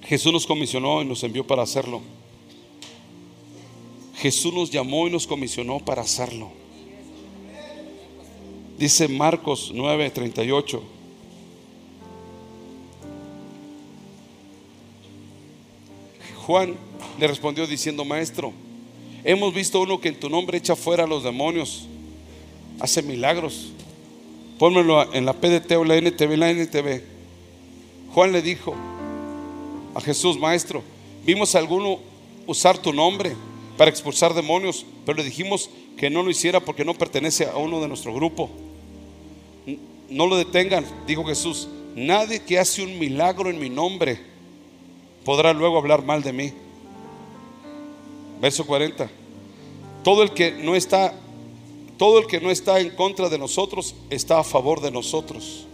[0.02, 2.02] Jesús nos comisionó y nos envió para hacerlo.
[4.16, 6.61] Jesús nos llamó y nos comisionó para hacerlo.
[8.82, 10.82] Dice Marcos 9, 38.
[16.44, 16.74] Juan
[17.16, 18.52] le respondió diciendo, maestro,
[19.22, 21.86] hemos visto uno que en tu nombre echa fuera a los demonios,
[22.80, 23.70] hace milagros.
[24.58, 27.04] Pónmelo en la PDT o la NTV, la NTV.
[28.12, 28.74] Juan le dijo
[29.94, 30.82] a Jesús, maestro,
[31.24, 32.00] vimos a alguno
[32.48, 33.36] usar tu nombre
[33.78, 37.80] para expulsar demonios, pero le dijimos que no lo hiciera porque no pertenece a uno
[37.80, 38.50] de nuestro grupo.
[40.12, 41.68] No lo detengan, dijo Jesús.
[41.96, 44.20] Nadie que hace un milagro en mi nombre
[45.24, 46.52] podrá luego hablar mal de mí.
[48.40, 49.10] Verso 40.
[50.04, 51.14] Todo el que no está
[51.96, 55.66] todo el que no está en contra de nosotros está a favor de nosotros.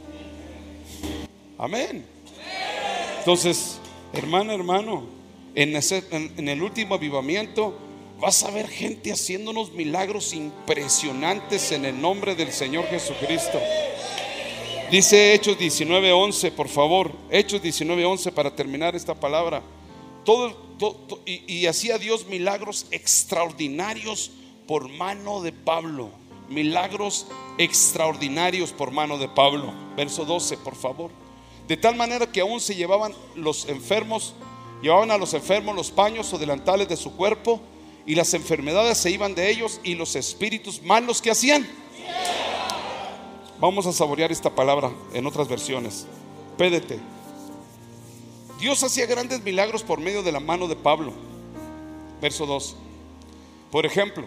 [1.56, 2.04] Amén.
[3.20, 3.78] Entonces,
[4.12, 5.04] hermano, hermano,
[5.54, 7.78] en, en el último avivamiento
[8.20, 13.58] vas a ver gente haciendo unos milagros impresionantes en el nombre del Señor Jesucristo.
[14.90, 17.12] Dice Hechos 19:11, por favor.
[17.30, 19.62] Hechos 19:11 para terminar esta palabra.
[20.24, 20.56] Todo,
[21.26, 24.30] y, y hacía Dios milagros extraordinarios
[24.66, 26.08] por mano de Pablo.
[26.48, 27.26] Milagros
[27.58, 29.74] extraordinarios por mano de Pablo.
[29.94, 31.10] Verso 12, por favor.
[31.66, 34.32] De tal manera que aún se llevaban los enfermos,
[34.80, 37.60] llevaban a los enfermos los paños o delantales de su cuerpo
[38.06, 41.68] y las enfermedades se iban de ellos y los espíritus malos que hacían
[43.60, 46.06] Vamos a saborear esta palabra en otras versiones.
[46.56, 47.00] Pédete.
[48.60, 51.12] Dios hacía grandes milagros por medio de la mano de Pablo.
[52.20, 52.76] Verso 2.
[53.72, 54.24] Por ejemplo,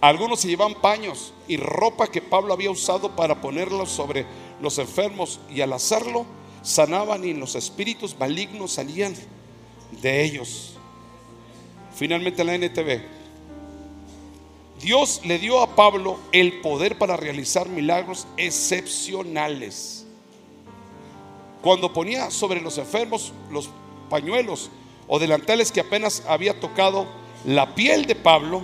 [0.00, 4.26] algunos se llevaban paños y ropa que Pablo había usado para ponerlos sobre
[4.60, 6.26] los enfermos y al hacerlo
[6.62, 9.14] sanaban y los espíritus malignos salían
[10.00, 10.74] de ellos.
[11.94, 13.21] Finalmente la NTV.
[14.82, 20.04] Dios le dio a Pablo el poder para realizar milagros excepcionales.
[21.62, 23.70] Cuando ponía sobre los enfermos los
[24.10, 24.70] pañuelos
[25.06, 27.06] o delantales que apenas había tocado
[27.44, 28.62] la piel de Pablo,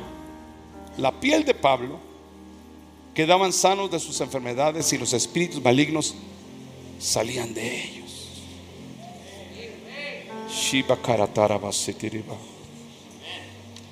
[0.97, 2.01] la piel de Pablo,
[3.15, 6.17] quedaban sanos de sus enfermedades y los espíritus malignos
[6.99, 8.43] salían de ellos.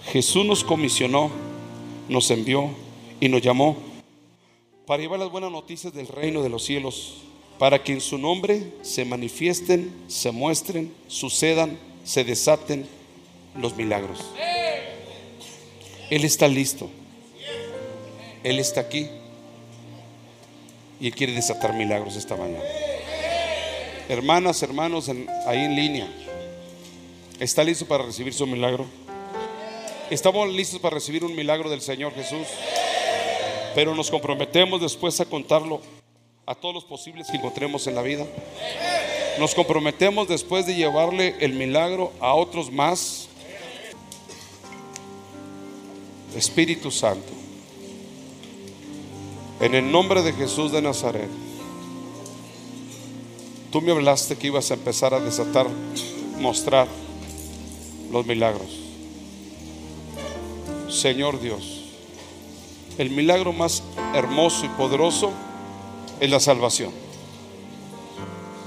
[0.06, 1.30] Jesús nos comisionó
[2.08, 2.70] nos envió
[3.20, 3.76] y nos llamó
[4.86, 7.22] para llevar las buenas noticias del reino de los cielos,
[7.58, 12.86] para que en su nombre se manifiesten, se muestren, sucedan, se desaten
[13.56, 14.20] los milagros.
[16.08, 16.88] Él está listo.
[18.44, 19.08] Él está aquí.
[21.00, 22.62] Y Él quiere desatar milagros esta mañana.
[24.08, 25.10] Hermanas, hermanos,
[25.46, 26.08] ahí en línea.
[27.40, 28.86] ¿Está listo para recibir su milagro?
[30.08, 32.46] Estamos listos para recibir un milagro del Señor Jesús,
[33.74, 35.80] pero nos comprometemos después a contarlo
[36.46, 38.24] a todos los posibles que encontremos en la vida.
[39.40, 43.28] Nos comprometemos después de llevarle el milagro a otros más.
[46.36, 47.32] Espíritu Santo,
[49.60, 51.28] en el nombre de Jesús de Nazaret,
[53.72, 55.66] tú me hablaste que ibas a empezar a desatar,
[56.38, 56.86] mostrar
[58.12, 58.85] los milagros.
[60.88, 61.82] Señor Dios.
[62.96, 63.82] El milagro más
[64.14, 65.32] hermoso y poderoso
[66.20, 66.92] es la salvación.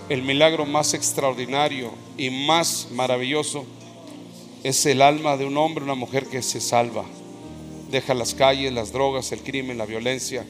[0.10, 3.66] El milagro más extraordinario y más maravilloso
[4.64, 7.06] es el alma de un hombre una mujer que se salva.
[7.90, 10.46] Deja las calles, las drogas, el crimen, la violencia,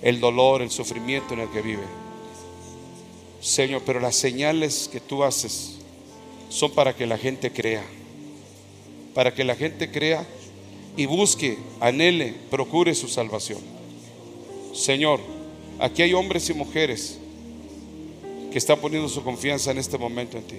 [0.00, 1.84] el dolor, el sufrimiento en el que vive.
[3.40, 5.76] Señor, pero las señales que tú haces
[6.48, 7.84] son para que la gente crea.
[9.14, 10.26] Para que la gente crea
[10.96, 13.60] y busque, anhele, procure su salvación.
[14.74, 15.20] Señor,
[15.78, 17.18] aquí hay hombres y mujeres
[18.50, 20.56] que están poniendo su confianza en este momento en ti.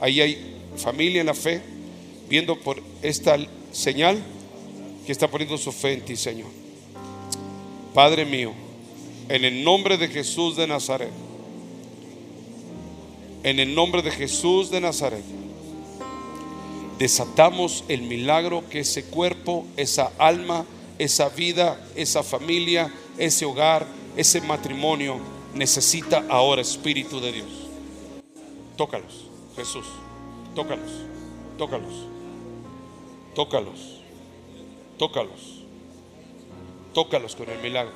[0.00, 1.62] Ahí hay familia en la fe,
[2.28, 3.36] viendo por esta
[3.72, 4.22] señal
[5.06, 6.48] que está poniendo su fe en ti, Señor.
[7.92, 8.52] Padre mío,
[9.28, 11.10] en el nombre de Jesús de Nazaret,
[13.42, 15.22] en el nombre de Jesús de Nazaret,
[16.98, 20.64] desatamos el milagro que ese cuerpo, esa alma,
[20.98, 23.86] esa vida, esa familia, ese hogar,
[24.16, 25.18] ese matrimonio
[25.54, 27.48] necesita ahora, Espíritu de Dios.
[28.76, 29.26] Tócalos,
[29.56, 29.86] Jesús.
[30.54, 30.90] Tócalos,
[31.58, 31.94] tócalos,
[33.34, 34.00] tócalos,
[34.98, 35.64] tócalos,
[36.92, 37.92] tócalos con el milagro.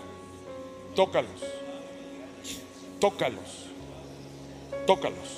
[0.97, 1.41] Tócalos,
[2.99, 3.67] tócalos,
[4.87, 5.29] tócalos,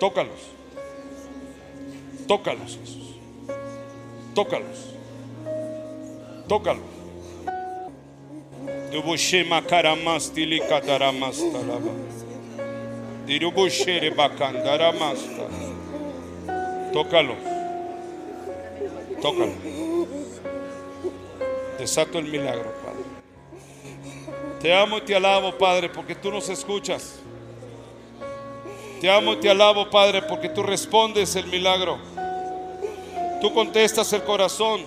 [0.00, 0.55] tócalos.
[2.28, 3.16] Jesús.
[4.34, 4.94] Tócalos.
[6.48, 6.82] Tócalos.
[8.92, 11.58] Dubushema karamastili kataramasta
[13.26, 15.48] Dirubushere bakandaramasta.
[16.92, 17.36] Tócalos.
[19.20, 19.52] Tócalo.
[21.78, 23.04] Desato el milagro, Padre.
[24.60, 27.20] Te amo y te alabo, Padre, porque tú nos escuchas.
[29.00, 31.98] Te amo y te alabo, Padre, porque tú respondes el milagro.
[33.40, 34.84] Tú contestas el corazón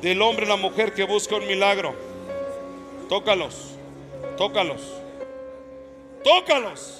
[0.00, 1.94] del hombre y la mujer que busca un milagro.
[3.08, 3.74] Tócalos,
[4.36, 4.82] tócalos,
[6.22, 6.94] tócalos.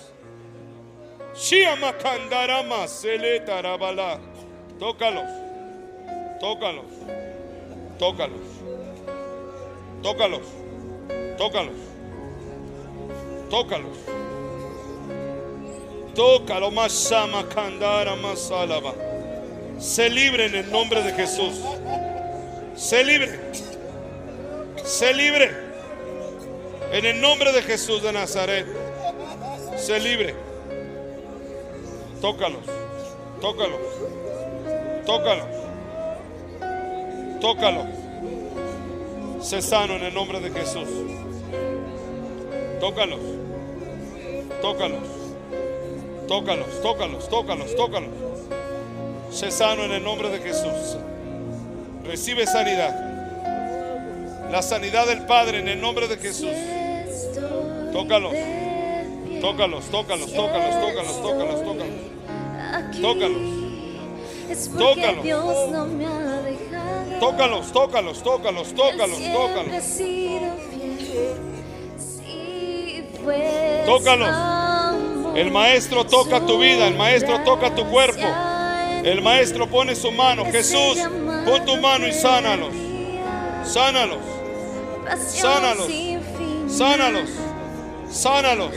[1.35, 1.95] Tócalos,
[4.81, 5.25] tócalos,
[6.41, 6.83] tócalos,
[10.03, 10.43] tócalos,
[11.37, 11.77] tócalos,
[13.49, 13.99] tócalos.
[16.15, 19.08] Tócalo, Masama Kandara Masalaba.
[19.79, 21.61] Se libre en el nombre de Jesús.
[22.75, 23.39] Se libre.
[24.85, 25.51] Se libre.
[26.93, 28.67] En el nombre de Jesús de Nazaret.
[29.77, 30.35] Se libre.
[32.21, 32.65] Tócalos.
[33.41, 33.81] Tócalos.
[35.07, 35.47] Tócalos.
[37.41, 37.87] Tócalos.
[39.41, 40.89] Se sano en el nombre de Jesús.
[42.81, 43.21] Tócalos.
[44.61, 45.19] Tócalos.
[46.29, 48.28] Tócalos, tócalos, tócalos, tócalos.
[49.39, 50.97] Sé sano en el nombre de Jesús.
[52.05, 52.93] Recibe sanidad.
[54.51, 56.51] La sanidad del Padre en el nombre de Jesús.
[57.93, 58.33] Tócalos.
[59.41, 61.87] Tócalos, tócalos, tócalos, tócalos, tócalos, tócalos.
[63.01, 63.39] Tócalos.
[64.77, 65.25] Tócalos.
[67.21, 69.67] Tócalos, tócalos, tócalos, tócalos, he tócalos.
[73.23, 74.29] pues Tócalos.
[74.33, 75.37] amo.
[75.37, 78.27] El maestro toca tu vida, el maestro toca tu cuerpo.
[79.09, 80.45] El maestro pone su mano.
[80.45, 80.99] Jesús,
[81.47, 82.75] pon tu mano y sánalos.
[83.65, 84.19] Sánalos.
[85.27, 85.89] Sánalos.
[86.69, 87.31] Sánalos.
[88.11, 88.71] Sánalos.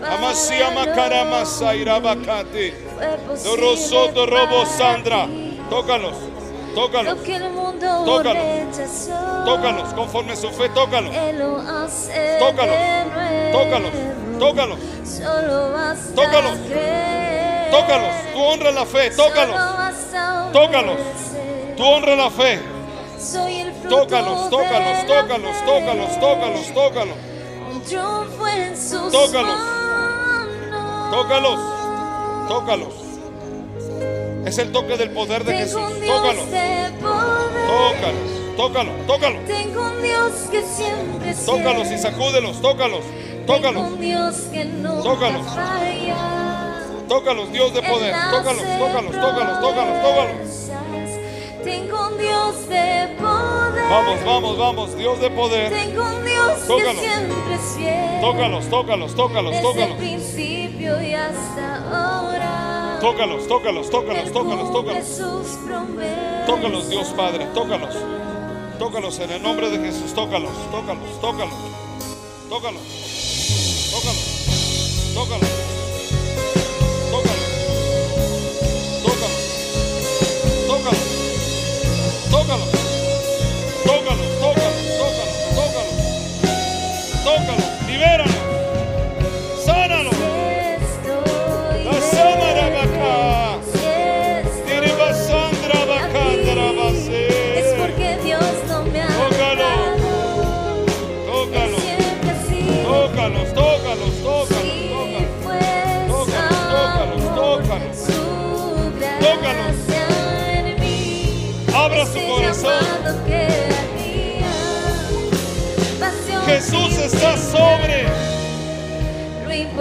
[0.00, 2.72] Amasiama karamasa irabakati.
[4.28, 5.26] Robo Sandra.
[5.68, 6.14] Tócalos.
[6.76, 7.18] Tócalos.
[8.04, 9.08] Tócalos.
[9.44, 9.94] Tócalos.
[9.94, 11.12] Conforme su fe, tócalos.
[12.38, 12.76] Tócalos.
[13.52, 13.90] Tócalos.
[14.38, 14.78] Tócalos.
[16.14, 16.58] Tócalos
[17.80, 18.14] tócalos.
[18.32, 19.56] Tú honra la fe, tócalos,
[20.52, 20.98] Tócalos.
[21.76, 22.60] tú honra la fe.
[23.88, 27.16] Tócalos, tócalos, tócalos, tócalos, tócalos, tócalos.
[29.12, 29.58] Tócalos.
[31.10, 31.60] Tócalos,
[32.48, 32.94] tócalos.
[34.46, 35.80] Es el toque del poder de Jesús.
[36.06, 36.44] Tócalos,
[37.66, 39.44] tócalos, tócalos, tócalos.
[39.46, 43.00] Tengo un Dios que siempre Tócalos y sacúdelos, tócalos,
[43.46, 45.46] Tengo tócalos, un Dios que nunca Tócalos.
[45.46, 46.63] falla.
[47.08, 48.14] Tócalos, Dios de poder.
[48.30, 50.70] Tócalos, tócalos, tócalos, tócalos, tócalos.
[51.62, 53.88] Tengo un Dios de poder.
[53.88, 55.72] Vamos, vamos, vamos, Dios de poder.
[55.72, 56.94] Tengo un Dios Tócalos.
[56.94, 58.20] que siempre es fiel.
[58.20, 59.96] Tócalos, tócalos, tócalos, Desde el tócalos.
[59.96, 62.98] principio y hasta ahora.
[63.00, 65.20] Tócalos, tócalos, tócalos, tócalos, tócalos.
[66.46, 67.94] Tócalos, Dios Padre, tócalos.
[68.78, 71.54] Tócalos en el nombre de Jesús, tócalos, tócalos, tócalos.
[72.50, 72.82] Tócalos.
[73.90, 73.90] Tócalos.
[73.92, 75.14] Tócalos.
[75.14, 75.63] Tócalos.
[80.84, 81.13] road.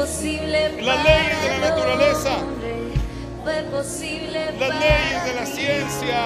[0.04, 2.32] Lo imposible Las leyes de la naturaleza.
[3.42, 6.20] Fue posible las leyes de la ciencia.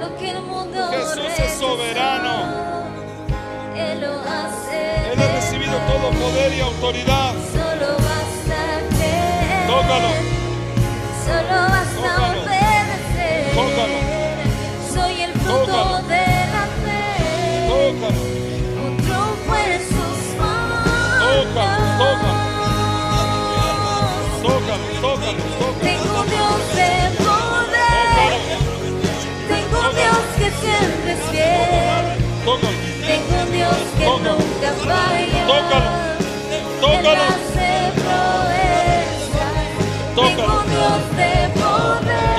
[0.00, 2.32] Lo que el mundo Jesús es soberano.
[3.76, 5.12] Él lo hace.
[5.12, 7.34] Él ha recibido todo poder y autoridad.
[7.52, 9.66] Solo basta creer.
[9.66, 10.08] Tócalo.
[11.26, 12.40] Solo basta Tócalo.
[12.40, 13.54] obedecer.
[13.54, 13.98] Tócalo.
[14.94, 16.08] Soy el fruto Tócalo.
[16.08, 17.68] de la fe.
[17.68, 18.26] Tócalos,
[18.86, 21.20] Un triunfo en sus manos.
[21.20, 22.39] Tócalo, tócalo.
[24.50, 26.90] Tengo un Dios de
[27.22, 28.32] poder.
[29.48, 32.18] Tengo un Dios que siempre es fiel.
[33.06, 35.42] Tengo un Dios que nunca falla.
[35.46, 35.90] Tócalo.
[36.80, 37.26] Tócalo.
[40.16, 42.34] Tengo un Dios de poder.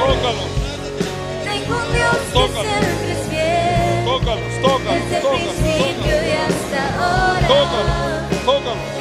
[1.45, 4.05] Tengo un Dios que siempre es fiel.
[4.05, 7.47] Tócalos, tócalos, Desde el principio y hasta ahora.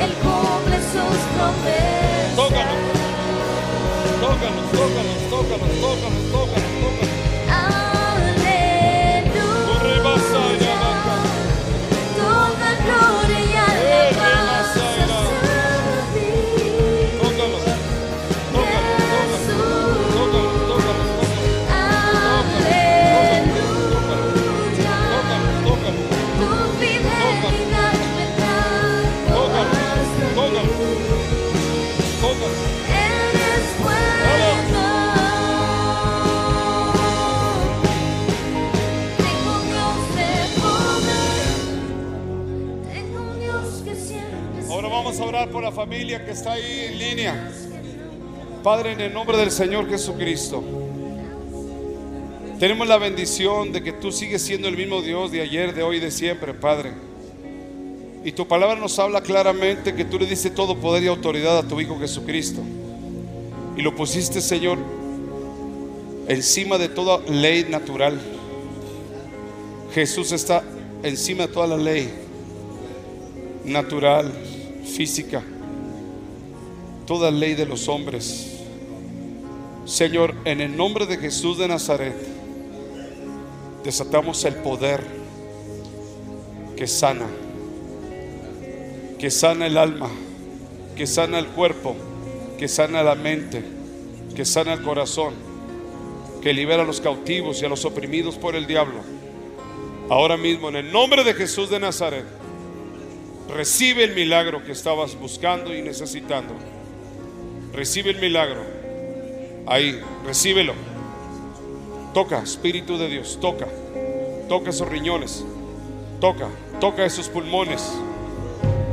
[0.01, 2.10] Él cumple sus promesas
[4.73, 6.50] tócalos, tócalos, tócalos, tócalos.
[45.21, 47.53] Orar por la familia que está ahí en línea.
[48.63, 50.63] Padre, en el nombre del Señor Jesucristo.
[52.59, 55.97] Tenemos la bendición de que tú sigues siendo el mismo Dios de ayer, de hoy
[55.97, 56.93] y de siempre, Padre.
[58.23, 61.63] Y tu palabra nos habla claramente que tú le diste todo poder y autoridad a
[61.63, 62.61] tu Hijo Jesucristo.
[63.77, 64.79] Y lo pusiste, Señor,
[66.29, 68.21] encima de toda ley natural.
[69.95, 70.63] Jesús está
[71.03, 72.11] encima de toda la ley
[73.65, 74.33] natural,
[74.91, 75.43] física,
[77.07, 78.59] toda ley de los hombres.
[79.85, 82.15] Señor, en el nombre de Jesús de Nazaret,
[83.83, 85.05] desatamos el poder
[86.77, 87.27] que sana,
[89.19, 90.11] que sana el alma,
[90.97, 91.97] que sana el cuerpo,
[92.59, 93.63] que sana la mente,
[94.35, 95.35] que sana el corazón,
[96.43, 99.01] que libera a los cautivos y a los oprimidos por el diablo.
[100.09, 102.40] Ahora mismo, en el nombre de Jesús de Nazaret,
[103.55, 106.55] recibe el milagro que estabas buscando y necesitando.
[107.73, 108.61] Recibe el milagro.
[109.67, 110.75] Ahí, recíbelo.
[112.15, 113.67] Toca, Espíritu de Dios, toca.
[114.49, 115.45] Toca esos riñones.
[116.21, 116.49] Toca,
[116.81, 117.93] toca esos pulmones.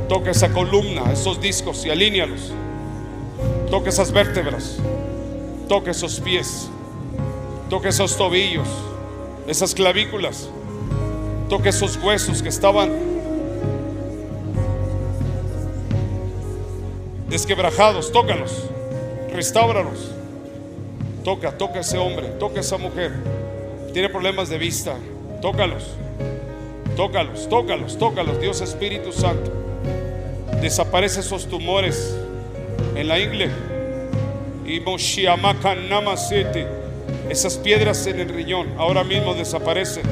[0.08, 2.52] Toca esa columna, esos discos y alínealos.
[3.70, 4.78] Toca esas vértebras.
[5.68, 6.70] Toca esos pies.
[7.68, 8.66] Toca esos tobillos,
[9.46, 10.48] esas clavículas.
[11.50, 13.17] Toca esos huesos que estaban
[17.28, 18.12] desquebrajados.
[18.12, 18.64] Tócalos.
[19.32, 20.10] Restáuralos.
[21.24, 23.12] Toca, toca a ese hombre, toca a esa mujer.
[23.92, 24.94] Tiene problemas de vista.
[25.42, 25.84] Tócalos.
[26.96, 28.40] Tócalos, tócalos, tócalos.
[28.40, 29.52] Dios Espíritu Santo.
[30.60, 32.16] Desaparece esos tumores
[32.94, 33.50] en la ingle.
[34.66, 34.82] Y.
[37.30, 40.02] Esas piedras en el riñón ahora mismo desaparecen.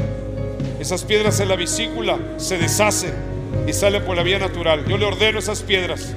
[0.79, 3.13] Esas piedras en la vesícula se deshacen
[3.67, 4.85] y salen por la vía natural.
[4.87, 6.15] Yo le ordeno esas piedras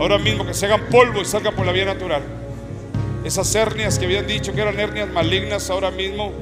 [0.00, 2.22] ahora mismo que se hagan polvo y salgan por la vía natural.
[3.22, 6.32] Esas hernias que habían dicho que eran hernias malignas ahora mismo,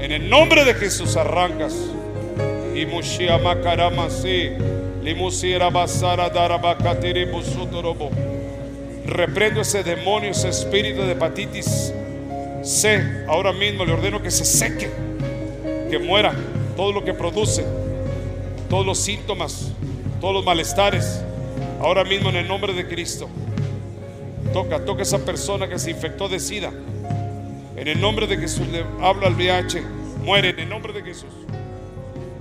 [0.00, 1.74] en el nombre de Jesús arrancas.
[2.74, 2.86] Y.
[9.06, 11.92] Reprendo ese demonio, ese espíritu de hepatitis
[12.62, 13.24] C.
[13.28, 14.90] Ahora mismo le ordeno que se seque,
[15.90, 16.34] que muera
[16.74, 17.64] todo lo que produce,
[18.70, 19.72] todos los síntomas,
[20.20, 21.20] todos los malestares.
[21.84, 23.28] Ahora mismo en el nombre de Cristo.
[24.54, 26.72] Toca, toca a esa persona que se infectó de SIDA.
[27.76, 29.82] En el nombre de Jesús le hablo al VIH.
[30.22, 31.28] Muere en el nombre de Jesús.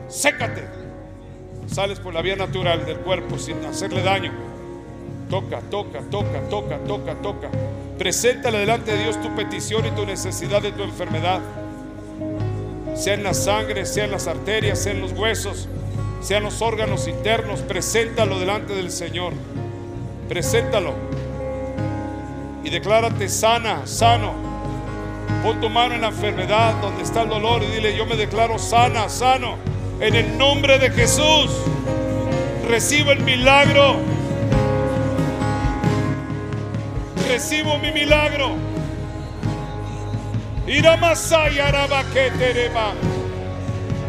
[0.08, 0.64] Sécate.
[1.68, 4.32] Sales por la vía natural del cuerpo sin hacerle daño.
[5.30, 7.50] Toca, toca, toca, toca, toca, toca.
[7.98, 11.42] Preséntale delante de Dios tu petición y tu necesidad de tu enfermedad.
[12.96, 15.68] Sea en la sangre, sea en las arterias, sea en los huesos,
[16.24, 17.60] sea en los órganos internos.
[17.62, 19.34] Preséntalo delante del Señor.
[20.30, 20.94] Preséntalo.
[22.64, 24.34] Y declárate sana, sano.
[25.44, 28.58] Pon tu mano en la enfermedad donde está el dolor y dile, yo me declaro
[28.58, 29.58] sana, sano.
[30.00, 31.52] En el nombre de Jesús.
[32.68, 33.98] Recibo el milagro.
[37.28, 38.52] Recibo mi milagro.
[40.66, 42.94] Iramasaya rabaketereba.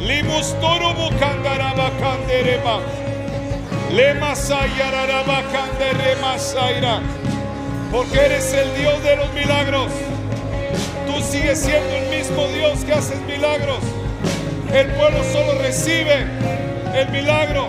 [0.04, 2.80] Limustoro bukandaraba kandereba.
[3.90, 7.00] Lemasaya rarabakanderema saira.
[7.90, 9.90] Porque eres el Dios de los milagros.
[11.06, 13.78] Tú sigues siendo el mismo Dios que haces milagros.
[14.74, 16.26] El pueblo solo recibe
[16.94, 17.68] el milagro.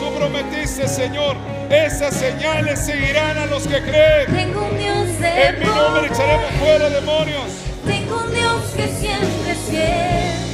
[0.00, 1.36] Tú prometiste, Señor,
[1.70, 4.34] esas señales seguirán a los que creen.
[4.34, 7.46] Tengo un Dios de En mi nombre echaremos fuera demonios.
[7.86, 10.47] Tengo un Dios que siempre es fiel.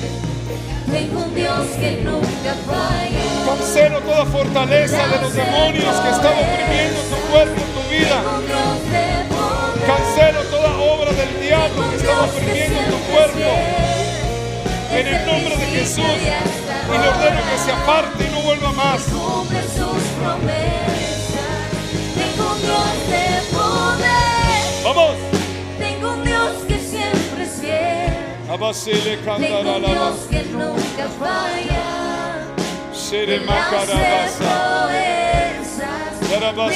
[0.90, 3.24] Tengo un Dios que nunca falla.
[3.46, 8.22] Cancelo toda fortaleza de los demonios que están oprimiendo tu cuerpo, tu vida.
[9.86, 13.50] Cancelo toda obra del diablo que está oprimiendo tu cuerpo.
[14.92, 16.04] En el nombre de Jesús.
[16.04, 19.02] Y le ordeno que se aparte y no vuelva más.
[28.54, 28.72] Tengo
[29.24, 31.82] cantará un la Dios que nunca falla.
[32.92, 34.84] Hace macarabasa.
[34.84, 36.30] proezas.
[36.30, 36.68] Tengo un.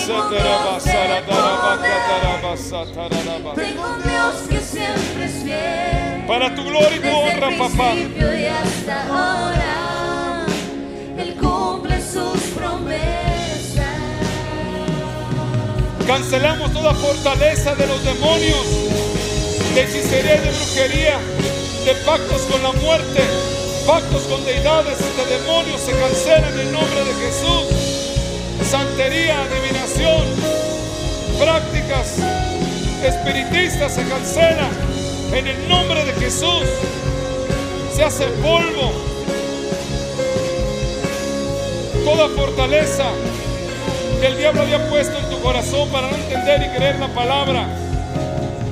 [3.55, 6.27] Tengo un Dios que siempre es fiel.
[6.27, 7.95] Para tu gloria y tu honra, papá.
[7.95, 10.47] y hasta ahora,
[11.17, 13.87] Él cumple sus promesas.
[16.07, 18.67] Cancelamos toda fortaleza de los demonios,
[19.75, 21.19] de hechicería de brujería,
[21.89, 23.23] de pactos con la muerte,
[23.87, 27.65] pactos con deidades, de demonios se cancelan en el nombre de Jesús.
[28.63, 30.23] santería, adivinación,
[31.39, 32.17] prácticas
[33.03, 34.69] espiritistas se cancelan
[35.33, 36.65] en el nombre de Jesús.
[37.97, 38.93] Se hace polvo.
[42.05, 43.05] Toda fortaleza
[44.21, 47.67] que el diablo había puesto en tu corazón para no entender y creer la palabra.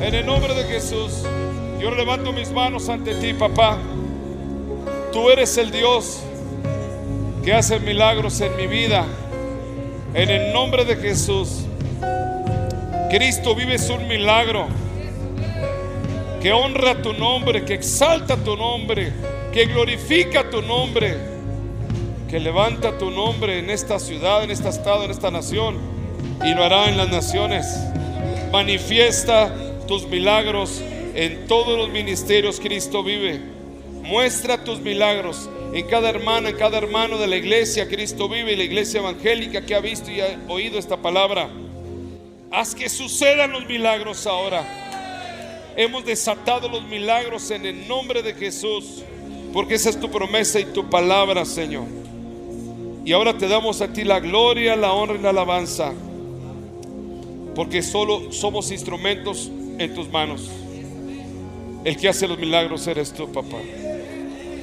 [0.02, 1.22] En el nombre de Jesús,
[1.80, 3.78] yo levanto mis manos ante ti, papá.
[5.12, 6.20] Tú eres el Dios
[7.44, 9.04] que hace milagros en mi vida.
[10.14, 11.64] En el nombre de Jesús.
[13.10, 14.66] Cristo vives un milagro
[16.42, 19.12] que honra tu nombre, que exalta tu nombre,
[19.52, 21.16] que glorifica tu nombre,
[22.28, 25.76] que levanta tu nombre en esta ciudad, en este estado, en esta nación
[26.44, 27.66] y lo hará en las naciones.
[28.52, 29.54] Manifiesta
[29.86, 30.82] tus milagros
[31.16, 33.40] en todos los ministerios Cristo vive.
[34.02, 38.56] Muestra tus milagros en cada hermana, en cada hermano de la iglesia Cristo vive y
[38.56, 41.48] la iglesia evangélica que ha visto y ha oído esta palabra.
[42.50, 44.64] Haz que sucedan los milagros ahora.
[45.76, 49.02] Hemos desatado los milagros en el nombre de Jesús,
[49.52, 51.84] porque esa es tu promesa y tu palabra, Señor.
[53.04, 55.92] Y ahora te damos a ti la gloria, la honra y la alabanza,
[57.54, 60.50] porque solo somos instrumentos en tus manos.
[61.86, 63.58] El que hace los milagros eres tú, papá.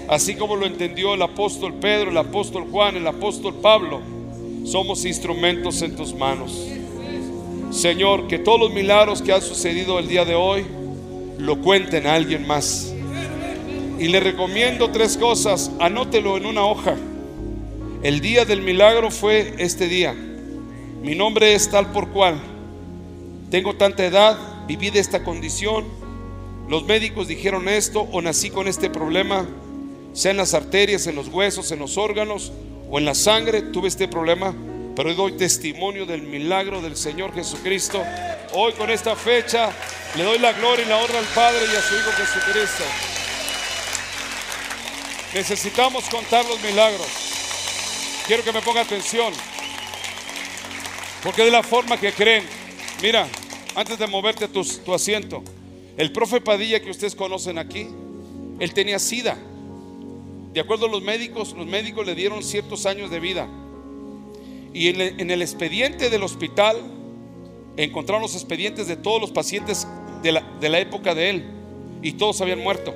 [0.09, 4.01] Así como lo entendió el apóstol Pedro, el apóstol Juan, el apóstol Pablo,
[4.65, 6.67] somos instrumentos en tus manos.
[7.71, 10.65] Señor, que todos los milagros que han sucedido el día de hoy
[11.37, 12.93] lo cuenten a alguien más.
[13.99, 16.97] Y le recomiendo tres cosas, anótelo en una hoja.
[18.01, 20.13] El día del milagro fue este día.
[20.13, 22.37] Mi nombre es tal por cual.
[23.49, 24.37] Tengo tanta edad,
[24.67, 26.02] viví de esta condición.
[26.67, 29.47] Los médicos dijeron esto o nací con este problema,
[30.13, 32.51] sea en las arterias, en los huesos, en los órganos
[32.89, 34.53] o en la sangre, tuve este problema
[34.95, 38.03] pero hoy doy testimonio del milagro del Señor Jesucristo.
[38.53, 39.71] Hoy con esta fecha
[40.15, 42.83] le doy la gloria y la honra al Padre y a su Hijo Jesucristo.
[45.33, 47.07] Necesitamos contar los milagros.
[48.27, 49.33] Quiero que me ponga atención.
[51.23, 52.45] Porque de la forma que creen.
[53.01, 53.27] Mira,
[53.75, 55.43] antes de moverte tu, tu asiento,
[55.97, 57.87] el profe Padilla que ustedes conocen aquí,
[58.59, 59.37] él tenía sida.
[60.53, 63.47] De acuerdo a los médicos, los médicos le dieron ciertos años de vida.
[64.73, 66.77] Y en el, en el expediente del hospital
[67.77, 69.87] encontraron los expedientes de todos los pacientes
[70.21, 71.43] de la, de la época de él.
[72.01, 72.93] Y todos habían muerto.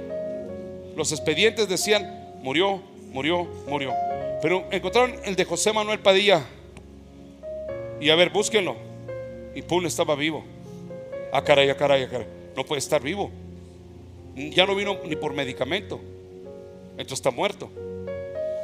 [0.95, 3.93] Los expedientes decían, murió, murió, murió.
[4.41, 6.45] Pero encontraron el de José Manuel Padilla.
[7.99, 8.75] Y a ver, búsquenlo.
[9.55, 10.43] Y pum, estaba vivo.
[11.31, 12.36] Ah, caray, ah, caray, ah, caray.
[12.57, 13.29] No puede estar vivo.
[14.35, 16.01] Ya no vino ni por medicamento.
[16.93, 17.69] Entonces está muerto.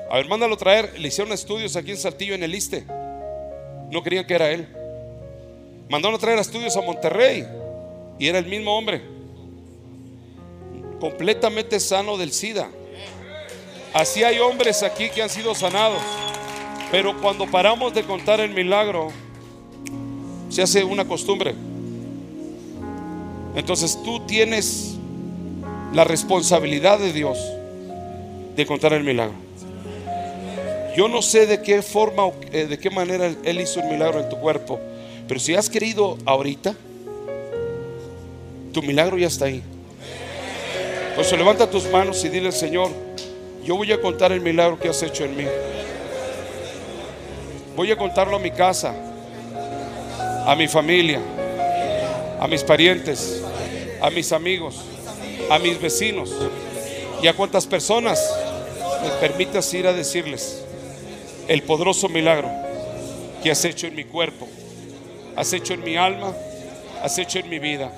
[0.09, 0.99] A ver, mándalo traer.
[0.99, 2.85] Le hicieron estudios aquí en Saltillo, en el ISTE.
[3.91, 4.67] No creían que era él.
[5.89, 7.45] Mandaron a traer estudios a Monterrey.
[8.17, 9.03] Y era el mismo hombre.
[10.99, 12.69] Completamente sano del SIDA.
[13.93, 16.01] Así hay hombres aquí que han sido sanados.
[16.89, 19.09] Pero cuando paramos de contar el milagro,
[20.49, 21.53] se hace una costumbre.
[23.55, 24.95] Entonces tú tienes
[25.93, 27.37] la responsabilidad de Dios
[28.55, 29.35] de contar el milagro.
[30.95, 34.19] Yo no sé de qué forma o eh, de qué manera Él hizo un milagro
[34.19, 34.79] en tu cuerpo,
[35.27, 36.75] pero si has querido ahorita,
[38.71, 39.63] tu milagro ya está ahí.
[41.15, 42.89] Pues levanta tus manos y dile al Señor,
[43.63, 45.45] yo voy a contar el milagro que has hecho en mí.
[47.75, 48.93] Voy a contarlo a mi casa,
[50.45, 51.19] a mi familia,
[52.39, 53.42] a mis parientes,
[54.03, 54.75] a mis amigos,
[55.49, 56.29] a mis vecinos
[57.21, 58.21] y a cuantas personas
[59.01, 60.61] me permitas ir a decirles
[61.47, 62.51] el poderoso milagro
[63.41, 64.45] que has hecho en mi cuerpo,
[65.37, 66.33] has hecho en mi alma,
[67.01, 67.93] has hecho en mi vida.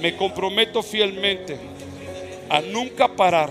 [0.00, 1.58] Me comprometo fielmente
[2.48, 3.50] a nunca parar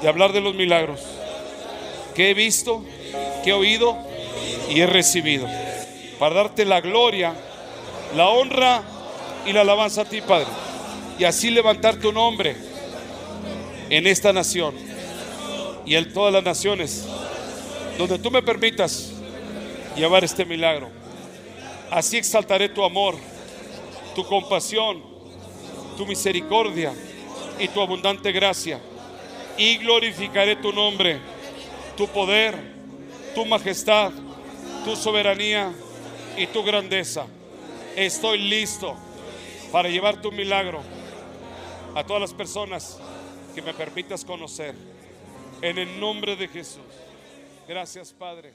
[0.00, 1.00] de hablar de los milagros
[2.14, 2.84] que he visto,
[3.42, 3.98] que he oído
[4.70, 5.48] y he recibido.
[6.20, 7.34] Para darte la gloria,
[8.14, 8.82] la honra
[9.44, 10.67] y la alabanza a ti, Padre.
[11.18, 12.56] Y así levantar tu nombre
[13.90, 14.74] en esta nación
[15.84, 17.06] y en todas las naciones
[17.96, 19.10] donde tú me permitas
[19.96, 20.88] llevar este milagro.
[21.90, 23.16] Así exaltaré tu amor,
[24.14, 25.02] tu compasión,
[25.96, 26.92] tu misericordia
[27.58, 28.78] y tu abundante gracia.
[29.56, 31.18] Y glorificaré tu nombre,
[31.96, 32.54] tu poder,
[33.34, 34.12] tu majestad,
[34.84, 35.72] tu soberanía
[36.36, 37.26] y tu grandeza.
[37.96, 38.94] Estoy listo
[39.72, 40.97] para llevar tu milagro
[41.98, 42.96] a todas las personas
[43.56, 44.76] que me permitas conocer.
[45.60, 46.80] En el nombre de Jesús.
[47.66, 48.52] Gracias, Padre.